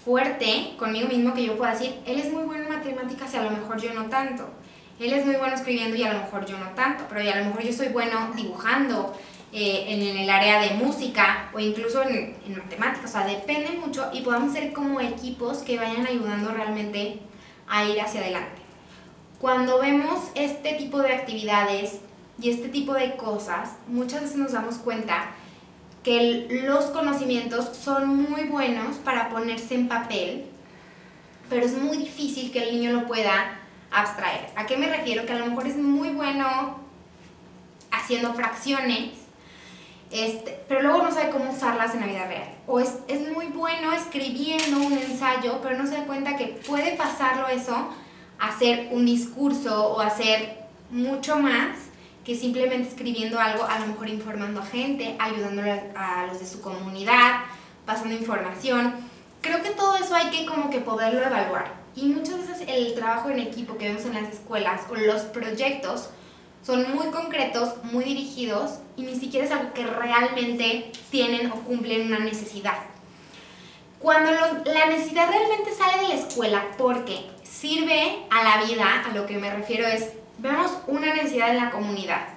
fuerte 0.03 0.75
conmigo 0.77 1.07
mismo 1.07 1.33
que 1.33 1.45
yo 1.45 1.57
pueda 1.57 1.71
decir, 1.71 1.95
él 2.05 2.19
es 2.19 2.31
muy 2.31 2.43
bueno 2.43 2.65
en 2.65 2.69
matemáticas 2.69 3.33
y 3.33 3.38
a 3.38 3.43
lo 3.43 3.51
mejor 3.51 3.81
yo 3.81 3.93
no 3.93 4.05
tanto. 4.05 4.47
Él 5.00 5.12
es 5.12 5.25
muy 5.25 5.35
bueno 5.35 5.55
escribiendo 5.55 5.97
y 5.97 6.03
a 6.03 6.13
lo 6.13 6.19
mejor 6.19 6.45
yo 6.45 6.57
no 6.57 6.69
tanto, 6.69 7.05
pero 7.09 7.19
a 7.19 7.39
lo 7.39 7.45
mejor 7.45 7.63
yo 7.63 7.74
soy 7.74 7.89
bueno 7.89 8.31
dibujando 8.35 9.13
eh, 9.51 9.85
en, 9.87 10.17
el 10.17 10.29
área 10.29 10.59
de 10.59 10.71
música 10.71 11.49
o 11.53 11.59
incluso 11.59 12.03
en, 12.03 12.35
en 12.45 12.57
matemáticas. 12.57 13.09
O 13.09 13.13
sea, 13.13 13.25
depende 13.25 13.71
mucho 13.71 14.09
y 14.13 14.21
podamos 14.21 14.53
ser 14.53 14.73
como 14.73 14.99
equipos 14.99 15.59
que 15.59 15.77
vayan 15.77 16.05
ayudando 16.05 16.51
realmente 16.51 17.19
a 17.67 17.85
ir 17.85 17.99
hacia 18.01 18.21
adelante. 18.21 18.61
Cuando 19.39 19.79
vemos 19.79 20.29
este 20.35 20.73
tipo 20.73 20.99
de 20.99 21.13
actividades 21.13 21.99
y 22.41 22.49
este 22.49 22.69
tipo 22.69 22.93
de 22.93 23.15
cosas, 23.15 23.73
muchas 23.87 24.21
veces 24.21 24.37
nos 24.37 24.51
damos 24.51 24.75
cuenta 24.75 25.31
que 26.03 26.47
los 26.63 26.85
conocimientos 26.85 27.75
son 27.75 28.29
muy 28.29 28.43
buenos 28.43 28.97
para 28.97 29.29
ponerse 29.29 29.73
en 29.73 29.87
papel, 29.87 30.45
pero 31.49 31.65
es 31.65 31.75
muy 31.77 31.97
difícil 31.97 32.51
que 32.51 32.63
el 32.63 32.75
niño 32.75 32.91
lo 32.91 33.07
pueda 33.07 33.59
abstraer. 33.91 34.49
¿A 34.55 34.67
qué 34.67 34.77
me 34.77 34.87
refiero? 34.87 35.25
Que 35.25 35.33
a 35.33 35.39
lo 35.39 35.47
mejor 35.47 35.65
es 35.65 35.77
muy 35.77 36.09
bueno 36.09 36.79
haciendo 37.91 38.35
fracciones, 38.35 39.13
este, 40.12 40.63
pero 40.67 40.81
luego 40.81 41.03
no 41.03 41.12
sabe 41.12 41.31
cómo 41.31 41.51
usarlas 41.51 41.93
en 41.93 42.01
la 42.01 42.07
vida 42.07 42.27
real. 42.27 42.50
O 42.67 42.79
es, 42.79 42.93
es 43.07 43.31
muy 43.31 43.47
bueno 43.47 43.91
escribiendo 43.91 44.77
un 44.77 44.93
ensayo, 44.93 45.59
pero 45.62 45.77
no 45.77 45.88
se 45.88 45.95
da 45.95 46.05
cuenta 46.05 46.38
que 46.38 46.47
puede 46.67 46.95
pasarlo 46.95 47.47
eso 47.47 47.89
hacer 48.39 48.89
un 48.91 49.05
discurso 49.05 49.93
o 49.93 50.01
hacer 50.01 50.65
mucho 50.89 51.38
más 51.38 51.77
que 52.24 52.35
simplemente 52.35 52.89
escribiendo 52.89 53.39
algo, 53.39 53.63
a 53.63 53.79
lo 53.79 53.88
mejor 53.88 54.09
informando 54.09 54.59
a 54.59 54.65
gente, 54.65 55.15
ayudándole 55.19 55.91
a 55.95 56.25
los 56.25 56.39
de 56.39 56.47
su 56.47 56.59
comunidad, 56.59 57.41
pasando 57.85 58.15
información. 58.15 58.95
Creo 59.41 59.62
que 59.62 59.69
todo 59.69 59.95
eso 59.95 60.15
hay 60.15 60.31
que 60.31 60.45
como 60.47 60.71
que 60.71 60.79
poderlo 60.79 61.21
evaluar. 61.21 61.71
Y 61.95 62.07
muchas 62.07 62.39
veces 62.39 62.67
el 62.67 62.95
trabajo 62.95 63.29
en 63.29 63.39
equipo 63.39 63.77
que 63.77 63.89
vemos 63.89 64.05
en 64.05 64.15
las 64.15 64.33
escuelas 64.33 64.81
o 64.89 64.95
los 64.95 65.21
proyectos 65.21 66.09
son 66.65 66.95
muy 66.95 67.07
concretos, 67.07 67.84
muy 67.84 68.03
dirigidos 68.03 68.79
y 68.98 69.03
ni 69.03 69.15
siquiera 69.15 69.45
es 69.45 69.51
algo 69.51 69.74
que 69.74 69.86
realmente 69.86 70.91
tienen 71.12 71.51
o 71.51 71.55
cumplen 71.55 72.07
una 72.07 72.19
necesidad. 72.19 72.77
Cuando 74.00 74.31
la 74.31 74.86
necesidad 74.88 75.29
realmente 75.29 75.74
sale 75.74 76.01
de 76.01 76.07
la 76.10 76.15
escuela 76.15 76.65
porque 76.77 77.29
sirve 77.43 78.25
a 78.31 78.43
la 78.43 78.65
vida, 78.65 79.03
a 79.05 79.13
lo 79.13 79.25
que 79.25 79.38
me 79.38 79.51
refiero 79.51 79.88
es, 79.88 80.10
vemos 80.39 80.72
una 80.88 81.13
necesidad 81.13 81.51
en 81.51 81.57
la 81.57 81.72
comunidad. 81.72 82.27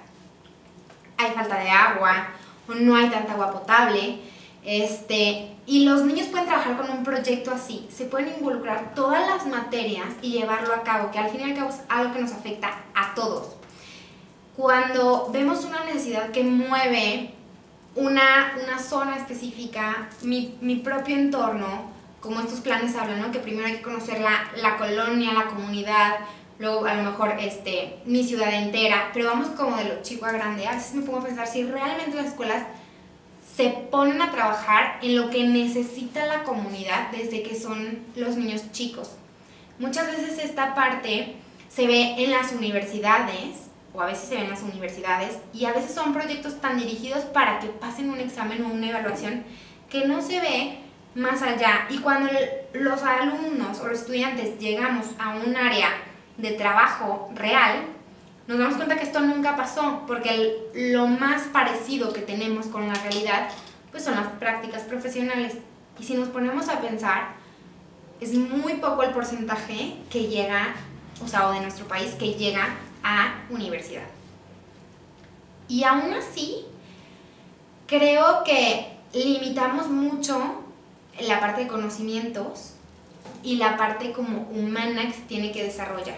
Hay 1.17 1.31
falta 1.31 1.59
de 1.59 1.69
agua, 1.69 2.29
o 2.67 2.73
no 2.73 2.95
hay 2.95 3.09
tanta 3.09 3.33
agua 3.33 3.51
potable, 3.51 4.19
este, 4.63 5.55
y 5.65 5.85
los 5.85 6.03
niños 6.03 6.27
pueden 6.27 6.47
trabajar 6.47 6.77
con 6.77 6.89
un 6.89 7.03
proyecto 7.03 7.51
así, 7.51 7.87
se 7.91 8.05
pueden 8.05 8.35
involucrar 8.37 8.93
todas 8.93 9.27
las 9.27 9.45
materias 9.47 10.07
y 10.21 10.31
llevarlo 10.31 10.73
a 10.73 10.83
cabo, 10.83 11.11
que 11.11 11.19
al 11.19 11.29
fin 11.29 11.41
y 11.41 11.43
al 11.43 11.55
cabo 11.55 11.69
es 11.69 11.81
algo 11.89 12.13
que 12.13 12.21
nos 12.21 12.31
afecta 12.31 12.79
a 12.93 13.13
todos. 13.15 13.58
Cuando 14.59 15.29
vemos 15.31 15.63
una 15.63 15.85
necesidad 15.85 16.31
que 16.31 16.43
mueve 16.43 17.29
una, 17.95 18.57
una 18.61 18.77
zona 18.77 19.15
específica, 19.15 20.09
mi, 20.21 20.57
mi 20.59 20.75
propio 20.75 21.15
entorno, 21.15 21.89
como 22.19 22.41
estos 22.41 22.59
planes 22.59 22.93
hablan, 22.97 23.21
¿no? 23.21 23.31
Que 23.31 23.39
primero 23.39 23.67
hay 23.67 23.77
que 23.77 23.81
conocer 23.81 24.19
la, 24.19 24.51
la, 24.61 24.75
colonia, 24.75 25.31
la 25.31 25.45
comunidad, 25.45 26.15
luego 26.57 26.85
a 26.85 26.93
lo 26.95 27.03
mejor 27.03 27.37
este, 27.39 27.99
mi 28.03 28.25
ciudad 28.25 28.53
entera, 28.53 29.11
pero 29.13 29.27
vamos 29.27 29.47
como 29.51 29.77
de 29.77 29.85
lo 29.85 30.01
chico 30.01 30.25
a 30.25 30.33
grande. 30.33 30.67
A 30.67 30.75
veces 30.75 30.93
me 30.93 31.03
pongo 31.03 31.19
a 31.19 31.23
pensar 31.23 31.47
si 31.47 31.63
realmente 31.63 32.17
las 32.17 32.25
escuelas 32.25 32.63
se 33.55 33.69
ponen 33.69 34.21
a 34.21 34.33
trabajar 34.33 34.99
en 35.01 35.15
lo 35.15 35.29
que 35.29 35.47
necesita 35.47 36.25
la 36.25 36.43
comunidad 36.43 37.11
desde 37.11 37.43
que 37.43 37.55
son 37.55 37.99
los 38.17 38.35
niños 38.35 38.73
chicos. 38.73 39.11
Muchas 39.79 40.07
veces 40.07 40.37
esta 40.37 40.75
parte 40.75 41.37
se 41.69 41.87
ve 41.87 42.15
en 42.17 42.31
las 42.31 42.51
universidades 42.51 43.68
o 43.93 44.01
a 44.01 44.05
veces 44.05 44.29
se 44.29 44.35
ven 44.35 44.45
en 44.45 44.51
las 44.51 44.61
universidades 44.61 45.37
y 45.53 45.65
a 45.65 45.73
veces 45.73 45.93
son 45.93 46.13
proyectos 46.13 46.59
tan 46.61 46.77
dirigidos 46.77 47.23
para 47.25 47.59
que 47.59 47.67
pasen 47.67 48.09
un 48.09 48.19
examen 48.19 48.63
o 48.63 48.69
una 48.69 48.89
evaluación 48.89 49.43
que 49.89 50.07
no 50.07 50.21
se 50.21 50.39
ve 50.39 50.79
más 51.15 51.41
allá. 51.41 51.87
Y 51.89 51.99
cuando 51.99 52.29
los 52.73 53.01
alumnos 53.03 53.79
o 53.79 53.87
los 53.87 53.99
estudiantes 53.99 54.59
llegamos 54.59 55.07
a 55.17 55.35
un 55.35 55.55
área 55.55 55.89
de 56.37 56.51
trabajo 56.51 57.29
real, 57.35 57.83
nos 58.47 58.57
damos 58.57 58.75
cuenta 58.77 58.95
que 58.95 59.03
esto 59.03 59.19
nunca 59.19 59.55
pasó, 59.55 60.03
porque 60.07 60.57
lo 60.73 61.07
más 61.07 61.43
parecido 61.53 62.13
que 62.13 62.21
tenemos 62.21 62.67
con 62.67 62.87
la 62.87 62.95
realidad 62.95 63.49
pues 63.91 64.03
son 64.03 64.15
las 64.15 64.27
prácticas 64.27 64.83
profesionales. 64.83 65.55
Y 65.99 66.03
si 66.03 66.13
nos 66.13 66.29
ponemos 66.29 66.69
a 66.69 66.79
pensar, 66.79 67.29
es 68.21 68.33
muy 68.33 68.75
poco 68.75 69.03
el 69.03 69.11
porcentaje 69.11 69.95
que 70.09 70.27
llega, 70.27 70.75
o 71.23 71.27
sea, 71.27 71.49
o 71.49 71.53
de 71.53 71.61
nuestro 71.61 71.87
país 71.87 72.15
que 72.15 72.33
llega 72.33 72.69
a 73.03 73.43
universidad. 73.49 74.07
Y 75.67 75.83
aún 75.83 76.13
así, 76.13 76.65
creo 77.87 78.43
que 78.43 78.87
limitamos 79.13 79.87
mucho 79.87 80.63
la 81.21 81.39
parte 81.39 81.61
de 81.61 81.67
conocimientos 81.67 82.73
y 83.43 83.57
la 83.57 83.77
parte 83.77 84.11
como 84.11 84.47
humana 84.49 85.07
que 85.07 85.13
se 85.13 85.21
tiene 85.21 85.51
que 85.51 85.63
desarrollar. 85.63 86.17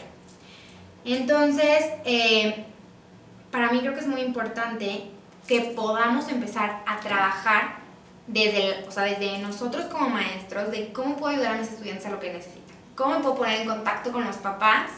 Entonces, 1.03 1.85
eh, 2.05 2.65
para 3.51 3.71
mí 3.71 3.79
creo 3.79 3.93
que 3.93 4.01
es 4.01 4.07
muy 4.07 4.21
importante 4.21 5.09
que 5.47 5.61
podamos 5.75 6.29
empezar 6.29 6.83
a 6.85 6.99
trabajar 6.99 7.81
desde, 8.27 8.85
o 8.87 8.91
sea, 8.91 9.03
desde 9.03 9.39
nosotros 9.39 9.85
como 9.85 10.09
maestros 10.09 10.71
de 10.71 10.93
cómo 10.93 11.17
puedo 11.17 11.33
ayudar 11.33 11.55
a 11.55 11.57
mis 11.57 11.69
estudiantes 11.69 12.05
a 12.05 12.11
lo 12.11 12.19
que 12.19 12.31
necesitan. 12.31 12.77
¿Cómo 12.95 13.19
puedo 13.21 13.35
poner 13.35 13.61
en 13.61 13.67
contacto 13.67 14.11
con 14.11 14.25
los 14.25 14.37
papás 14.37 14.91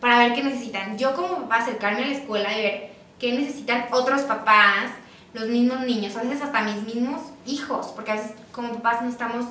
para 0.00 0.18
ver 0.18 0.34
qué 0.34 0.42
necesitan? 0.42 0.96
Yo 0.98 1.14
como 1.14 1.42
papá 1.42 1.56
acercarme 1.56 2.04
a 2.04 2.06
la 2.06 2.14
escuela 2.14 2.58
y 2.58 2.62
ver 2.62 2.90
qué 3.18 3.32
necesitan 3.32 3.86
otros 3.92 4.22
papás, 4.22 4.90
los 5.34 5.48
mismos 5.48 5.80
niños, 5.80 6.16
a 6.16 6.22
veces 6.22 6.42
hasta 6.42 6.62
mis 6.62 6.82
mismos 6.82 7.20
hijos, 7.46 7.88
porque 7.94 8.12
a 8.12 8.14
veces 8.14 8.32
como 8.52 8.74
papás 8.74 9.02
no 9.02 9.10
estamos 9.10 9.46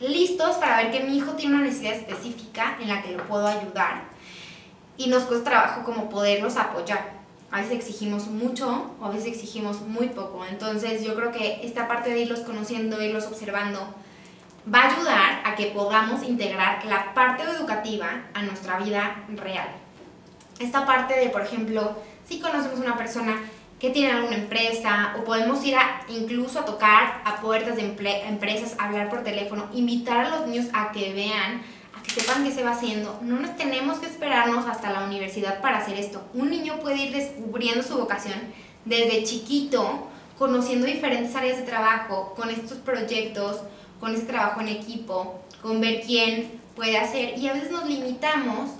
listos 0.00 0.56
para 0.56 0.76
ver 0.78 0.90
que 0.90 1.00
mi 1.00 1.16
hijo 1.16 1.32
tiene 1.32 1.56
una 1.56 1.64
necesidad 1.64 1.94
específica 1.94 2.76
en 2.80 2.88
la 2.88 3.02
que 3.02 3.12
lo 3.12 3.26
puedo 3.26 3.46
ayudar 3.46 4.02
y 4.96 5.08
nos 5.08 5.24
cuesta 5.24 5.50
trabajo 5.50 5.84
como 5.84 6.08
poderlos 6.10 6.56
apoyar. 6.56 7.12
A 7.50 7.60
veces 7.60 7.74
exigimos 7.74 8.28
mucho 8.28 8.92
o 9.00 9.04
a 9.04 9.10
veces 9.10 9.28
exigimos 9.28 9.80
muy 9.82 10.08
poco. 10.08 10.44
Entonces 10.44 11.04
yo 11.04 11.14
creo 11.14 11.32
que 11.32 11.60
esta 11.64 11.86
parte 11.86 12.10
de 12.10 12.20
irlos 12.20 12.40
conociendo, 12.40 13.02
irlos 13.02 13.26
observando, 13.26 13.94
va 14.72 14.82
a 14.82 14.92
ayudar 14.92 15.40
a 15.44 15.54
que 15.54 15.66
podamos 15.66 16.22
integrar 16.22 16.84
la 16.84 17.14
parte 17.14 17.42
educativa 17.42 18.22
a 18.34 18.42
nuestra 18.42 18.78
vida 18.78 19.24
real. 19.34 19.68
Esta 20.58 20.86
parte 20.86 21.18
de, 21.18 21.30
por 21.30 21.42
ejemplo, 21.42 21.96
si 22.28 22.40
conocemos 22.40 22.78
una 22.78 22.96
persona 22.96 23.40
que 23.80 23.90
tiene 23.90 24.12
alguna 24.12 24.36
empresa 24.36 25.16
o 25.18 25.24
podemos 25.24 25.64
ir 25.64 25.74
a, 25.74 26.02
incluso 26.08 26.60
a 26.60 26.64
tocar 26.64 27.20
a 27.24 27.40
puertas 27.40 27.74
de 27.74 27.82
empresas, 28.28 28.76
hablar 28.78 29.10
por 29.10 29.24
teléfono, 29.24 29.68
invitar 29.72 30.26
a 30.26 30.28
los 30.28 30.46
niños 30.46 30.66
a 30.72 30.92
que 30.92 31.12
vean, 31.12 31.62
a 31.98 32.00
que 32.00 32.10
sepan 32.12 32.44
qué 32.44 32.52
se 32.52 32.62
va 32.62 32.70
haciendo. 32.70 33.18
No 33.22 33.40
nos 33.40 33.56
tenemos 33.56 33.98
que 33.98 34.06
esperarnos 34.06 34.66
hasta 34.66 34.92
la 34.92 35.02
universidad 35.02 35.60
para 35.60 35.78
hacer 35.78 35.98
esto. 35.98 36.22
Un 36.32 36.50
niño 36.50 36.78
puede 36.78 36.98
ir 36.98 37.12
descubriendo 37.12 37.82
su 37.82 37.98
vocación 37.98 38.38
desde 38.84 39.24
chiquito, 39.24 40.06
conociendo 40.38 40.86
diferentes 40.86 41.34
áreas 41.34 41.56
de 41.56 41.64
trabajo, 41.64 42.34
con 42.36 42.50
estos 42.50 42.78
proyectos, 42.78 43.62
con 44.02 44.16
este 44.16 44.26
trabajo 44.26 44.60
en 44.60 44.66
equipo, 44.66 45.40
con 45.62 45.80
ver 45.80 46.02
quién 46.04 46.50
puede 46.74 46.98
hacer 46.98 47.38
y 47.38 47.46
a 47.46 47.52
veces 47.52 47.70
nos 47.70 47.86
limitamos 47.86 48.70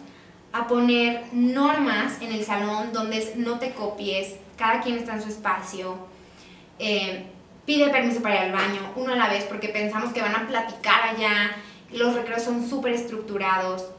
a 0.52 0.66
poner 0.66 1.26
normas 1.32 2.20
en 2.20 2.32
el 2.32 2.44
salón 2.44 2.92
donde 2.92 3.32
no 3.36 3.60
te 3.60 3.70
copies, 3.70 4.34
cada 4.58 4.80
quien 4.80 4.98
está 4.98 5.14
en 5.14 5.22
su 5.22 5.28
espacio, 5.28 5.96
eh, 6.80 7.26
pide 7.64 7.90
permiso 7.90 8.20
para 8.20 8.34
ir 8.34 8.40
al 8.40 8.52
baño, 8.52 8.80
uno 8.96 9.12
a 9.12 9.16
la 9.16 9.28
vez, 9.28 9.44
porque 9.44 9.68
pensamos 9.68 10.12
que 10.12 10.20
van 10.20 10.34
a 10.34 10.48
platicar 10.48 11.10
allá, 11.10 11.52
los 11.92 12.16
recreos 12.16 12.42
son 12.42 12.68
súper 12.68 12.92
estructurados. 12.92 13.90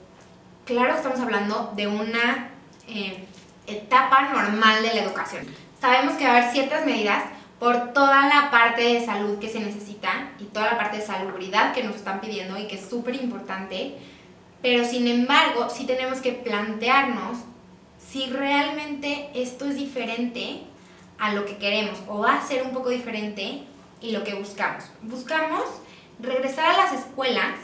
Claro 0.66 0.94
estamos 0.94 1.22
hablando 1.22 1.72
de 1.78 1.88
una 1.88 2.50
eh, 2.90 3.26
etapa 3.66 4.24
normal 4.24 4.84
de 4.84 4.94
la 4.94 5.04
educación. 5.04 5.46
Sabemos 5.80 6.16
que 6.16 6.26
va 6.26 6.34
a 6.34 6.38
haber 6.40 6.52
ciertas 6.52 6.86
medidas 6.86 7.24
por 7.64 7.94
toda 7.94 8.28
la 8.28 8.52
parte 8.52 8.82
de 8.82 9.06
salud 9.06 9.40
que 9.40 9.48
se 9.48 9.62
necesita 9.62 10.32
y 10.38 10.44
toda 10.44 10.66
la 10.66 10.78
parte 10.78 10.98
de 10.98 11.06
salubridad 11.06 11.72
que 11.72 11.82
nos 11.82 11.96
están 11.96 12.20
pidiendo 12.20 12.58
y 12.60 12.68
que 12.68 12.76
es 12.76 12.90
súper 12.90 13.16
importante, 13.16 13.96
pero 14.62 14.84
sin 14.84 15.08
embargo, 15.08 15.70
sí 15.70 15.86
tenemos 15.86 16.20
que 16.20 16.34
plantearnos 16.34 17.38
si 18.06 18.26
realmente 18.26 19.30
esto 19.34 19.66
es 19.66 19.78
diferente 19.78 20.64
a 21.18 21.34
lo 21.34 21.46
que 21.46 21.56
queremos 21.56 22.00
o 22.10 22.20
va 22.20 22.36
a 22.36 22.46
ser 22.46 22.64
un 22.64 22.74
poco 22.74 22.90
diferente 22.90 23.64
y 24.02 24.12
lo 24.12 24.26
que 24.26 24.34
buscamos. 24.34 24.84
Buscamos 25.02 25.64
regresar 26.20 26.66
a 26.66 26.78
las 26.78 26.92
escuelas 26.92 27.60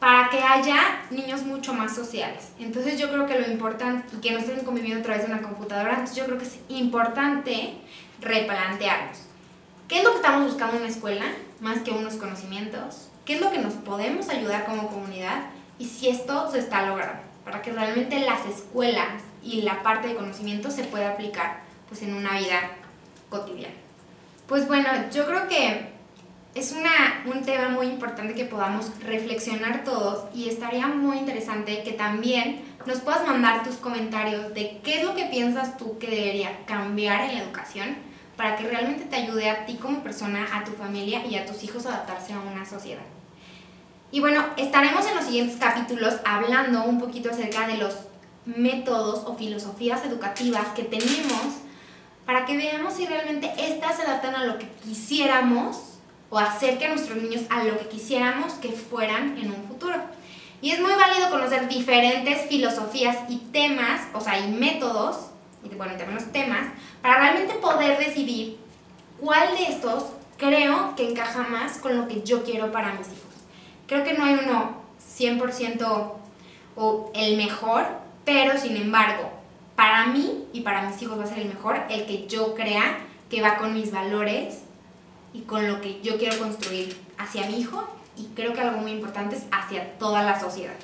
para 0.00 0.30
que 0.30 0.42
haya 0.42 1.02
niños 1.12 1.42
mucho 1.42 1.74
más 1.74 1.94
sociales. 1.94 2.48
Entonces 2.58 2.98
yo 2.98 3.08
creo 3.08 3.26
que 3.26 3.38
lo 3.38 3.48
importante, 3.48 4.16
que 4.20 4.32
no 4.32 4.40
estén 4.40 4.64
conviviendo 4.64 4.98
a 4.98 5.04
través 5.04 5.28
de 5.28 5.32
una 5.32 5.42
computadora, 5.42 5.90
entonces 5.90 6.16
yo 6.16 6.24
creo 6.24 6.38
que 6.38 6.46
es 6.46 6.58
importante 6.68 7.74
replantearnos. 8.20 9.18
¿Qué 9.88 9.98
es 9.98 10.04
lo 10.04 10.10
que 10.10 10.16
estamos 10.16 10.44
buscando 10.44 10.76
en 10.76 10.82
la 10.82 10.88
escuela? 10.88 11.26
Más 11.60 11.80
que 11.80 11.90
unos 11.90 12.14
conocimientos. 12.14 13.08
¿Qué 13.24 13.34
es 13.34 13.40
lo 13.40 13.50
que 13.50 13.58
nos 13.58 13.74
podemos 13.74 14.28
ayudar 14.28 14.64
como 14.64 14.88
comunidad? 14.88 15.42
y 15.80 15.86
si 15.86 16.08
esto 16.08 16.48
se 16.52 16.58
está 16.58 16.86
logrando, 16.86 17.22
para 17.42 17.62
que 17.62 17.72
realmente 17.72 18.20
las 18.20 18.46
escuelas 18.46 19.22
y 19.42 19.62
la 19.62 19.82
parte 19.82 20.08
de 20.08 20.14
conocimiento 20.14 20.70
se 20.70 20.84
pueda 20.84 21.12
aplicar 21.12 21.62
pues 21.88 22.02
en 22.02 22.14
una 22.14 22.38
vida 22.38 22.70
cotidiana. 23.30 23.74
Pues 24.46 24.68
bueno, 24.68 24.90
yo 25.10 25.26
creo 25.26 25.48
que 25.48 25.88
es 26.54 26.72
una, 26.72 27.24
un 27.24 27.42
tema 27.42 27.70
muy 27.70 27.86
importante 27.86 28.34
que 28.34 28.44
podamos 28.44 28.90
reflexionar 29.02 29.82
todos 29.82 30.24
y 30.34 30.50
estaría 30.50 30.86
muy 30.86 31.16
interesante 31.16 31.82
que 31.82 31.92
también 31.92 32.62
nos 32.84 32.98
puedas 33.00 33.26
mandar 33.26 33.62
tus 33.62 33.76
comentarios 33.76 34.52
de 34.52 34.80
qué 34.84 34.98
es 34.98 35.04
lo 35.04 35.14
que 35.14 35.24
piensas 35.26 35.78
tú 35.78 35.98
que 35.98 36.08
debería 36.08 36.66
cambiar 36.66 37.30
en 37.30 37.36
la 37.36 37.44
educación 37.44 37.96
para 38.40 38.56
que 38.56 38.66
realmente 38.66 39.04
te 39.04 39.16
ayude 39.16 39.50
a 39.50 39.66
ti 39.66 39.74
como 39.74 40.02
persona, 40.02 40.48
a 40.50 40.64
tu 40.64 40.70
familia 40.70 41.26
y 41.26 41.36
a 41.36 41.44
tus 41.44 41.62
hijos 41.62 41.84
a 41.84 41.90
adaptarse 41.90 42.32
a 42.32 42.40
una 42.40 42.64
sociedad. 42.64 43.02
Y 44.10 44.20
bueno, 44.20 44.42
estaremos 44.56 45.06
en 45.06 45.16
los 45.16 45.26
siguientes 45.26 45.58
capítulos 45.58 46.14
hablando 46.24 46.84
un 46.84 46.98
poquito 46.98 47.28
acerca 47.28 47.66
de 47.66 47.76
los 47.76 47.94
métodos 48.46 49.24
o 49.26 49.36
filosofías 49.36 50.06
educativas 50.06 50.68
que 50.68 50.84
tenemos 50.84 51.58
para 52.24 52.46
que 52.46 52.56
veamos 52.56 52.94
si 52.94 53.04
realmente 53.04 53.52
estas 53.58 53.98
se 53.98 54.04
adaptan 54.04 54.34
a 54.34 54.46
lo 54.46 54.56
que 54.56 54.70
quisiéramos 54.86 55.98
o 56.30 56.38
acerque 56.38 56.86
a 56.86 56.94
nuestros 56.94 57.22
niños 57.22 57.42
a 57.50 57.64
lo 57.64 57.78
que 57.78 57.88
quisiéramos 57.88 58.54
que 58.54 58.72
fueran 58.72 59.36
en 59.36 59.52
un 59.52 59.64
futuro. 59.64 59.96
Y 60.62 60.70
es 60.70 60.80
muy 60.80 60.92
válido 60.94 61.28
conocer 61.28 61.68
diferentes 61.68 62.48
filosofías 62.48 63.18
y 63.28 63.36
temas, 63.52 64.00
o 64.14 64.20
sea, 64.22 64.38
y 64.38 64.50
métodos, 64.50 65.29
y 65.62 65.74
bueno, 65.74 65.92
también 65.96 66.14
los 66.14 66.32
temas, 66.32 66.66
para 67.02 67.18
realmente 67.18 67.54
poder 67.54 67.98
decidir 67.98 68.58
cuál 69.18 69.56
de 69.56 69.64
estos 69.64 70.12
creo 70.38 70.94
que 70.96 71.10
encaja 71.10 71.42
más 71.42 71.78
con 71.78 71.96
lo 71.96 72.08
que 72.08 72.22
yo 72.22 72.42
quiero 72.44 72.72
para 72.72 72.94
mis 72.94 73.08
hijos. 73.08 73.34
Creo 73.86 74.04
que 74.04 74.14
no 74.14 74.24
hay 74.24 74.40
uno 74.44 74.76
100% 75.18 76.12
o 76.76 77.10
el 77.14 77.36
mejor, 77.36 77.86
pero 78.24 78.58
sin 78.58 78.76
embargo, 78.76 79.30
para 79.76 80.06
mí 80.06 80.44
y 80.52 80.60
para 80.60 80.82
mis 80.82 81.00
hijos 81.02 81.18
va 81.18 81.24
a 81.24 81.26
ser 81.26 81.40
el 81.40 81.48
mejor 81.48 81.82
el 81.90 82.06
que 82.06 82.26
yo 82.26 82.54
crea 82.54 82.98
que 83.28 83.42
va 83.42 83.56
con 83.56 83.74
mis 83.74 83.92
valores 83.92 84.62
y 85.32 85.42
con 85.42 85.66
lo 85.68 85.80
que 85.80 86.00
yo 86.00 86.18
quiero 86.18 86.38
construir 86.38 86.96
hacia 87.18 87.46
mi 87.46 87.60
hijo 87.60 87.88
y 88.16 88.26
creo 88.34 88.52
que 88.52 88.60
algo 88.60 88.78
muy 88.78 88.92
importante 88.92 89.36
es 89.36 89.44
hacia 89.52 89.98
toda 89.98 90.22
la 90.22 90.38
sociedad. 90.38 90.74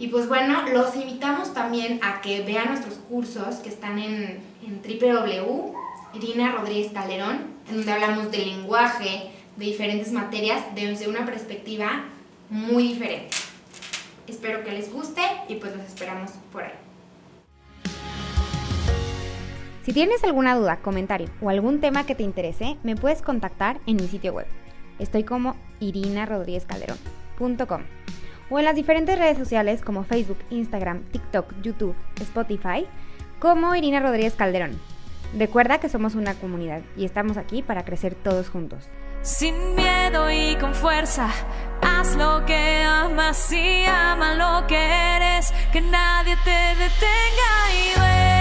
Y 0.00 0.08
pues 0.08 0.28
bueno, 0.28 0.64
los 0.72 0.96
invitamos 0.96 1.52
también 1.52 2.00
a 2.02 2.22
que 2.22 2.42
vean 2.42 2.68
nuestros 2.68 2.94
cursos 2.94 3.56
que 3.56 3.68
están 3.68 3.98
en, 3.98 4.40
en 4.66 4.80
www. 4.82 5.74
Irina 6.14 6.52
Rodríguez 6.52 6.90
Calderón, 6.92 7.40
en 7.68 7.76
donde 7.76 7.92
hablamos 7.92 8.30
del 8.30 8.46
lenguaje, 8.46 9.30
de 9.56 9.66
diferentes 9.66 10.10
materias 10.10 10.64
desde 10.74 11.06
una 11.06 11.26
perspectiva 11.26 12.06
muy 12.48 12.94
diferente. 12.94 13.36
Espero 14.26 14.64
que 14.64 14.72
les 14.72 14.90
guste 14.90 15.20
y 15.48 15.56
pues 15.56 15.76
los 15.76 15.84
esperamos 15.84 16.30
por 16.50 16.62
ahí. 16.62 16.72
Si 19.84 19.92
tienes 19.92 20.24
alguna 20.24 20.56
duda, 20.56 20.78
comentario 20.78 21.28
o 21.42 21.50
algún 21.50 21.80
tema 21.80 22.06
que 22.06 22.14
te 22.14 22.22
interese, 22.22 22.78
me 22.82 22.96
puedes 22.96 23.20
contactar 23.20 23.80
en 23.86 23.96
mi 23.96 24.08
sitio 24.08 24.32
web. 24.32 24.46
Estoy 24.98 25.24
como 25.24 25.56
irinarodríguezcalderón.com 25.80 27.82
o 28.50 28.58
en 28.58 28.64
las 28.64 28.74
diferentes 28.74 29.18
redes 29.18 29.38
sociales 29.38 29.80
como 29.80 30.04
Facebook, 30.04 30.38
Instagram, 30.50 31.02
TikTok, 31.12 31.54
YouTube, 31.62 31.94
Spotify, 32.20 32.86
como 33.38 33.74
Irina 33.74 34.00
Rodríguez 34.00 34.34
Calderón. 34.34 34.78
Recuerda 35.38 35.78
que 35.78 35.88
somos 35.88 36.16
una 36.16 36.34
comunidad 36.34 36.82
y 36.96 37.04
estamos 37.04 37.36
aquí 37.36 37.62
para 37.62 37.84
crecer 37.84 38.14
todos 38.14 38.48
juntos. 38.48 38.84
Sin 39.22 39.54
miedo 39.74 40.30
y 40.30 40.56
con 40.56 40.74
fuerza, 40.74 41.28
haz 41.82 42.16
lo 42.16 42.44
que 42.46 42.82
amas 42.84 43.52
y 43.52 43.84
ama 43.84 44.34
lo 44.34 44.66
que 44.66 44.76
eres, 44.76 45.52
que 45.72 45.80
nadie 45.82 46.36
te 46.44 46.50
detenga 46.50 48.39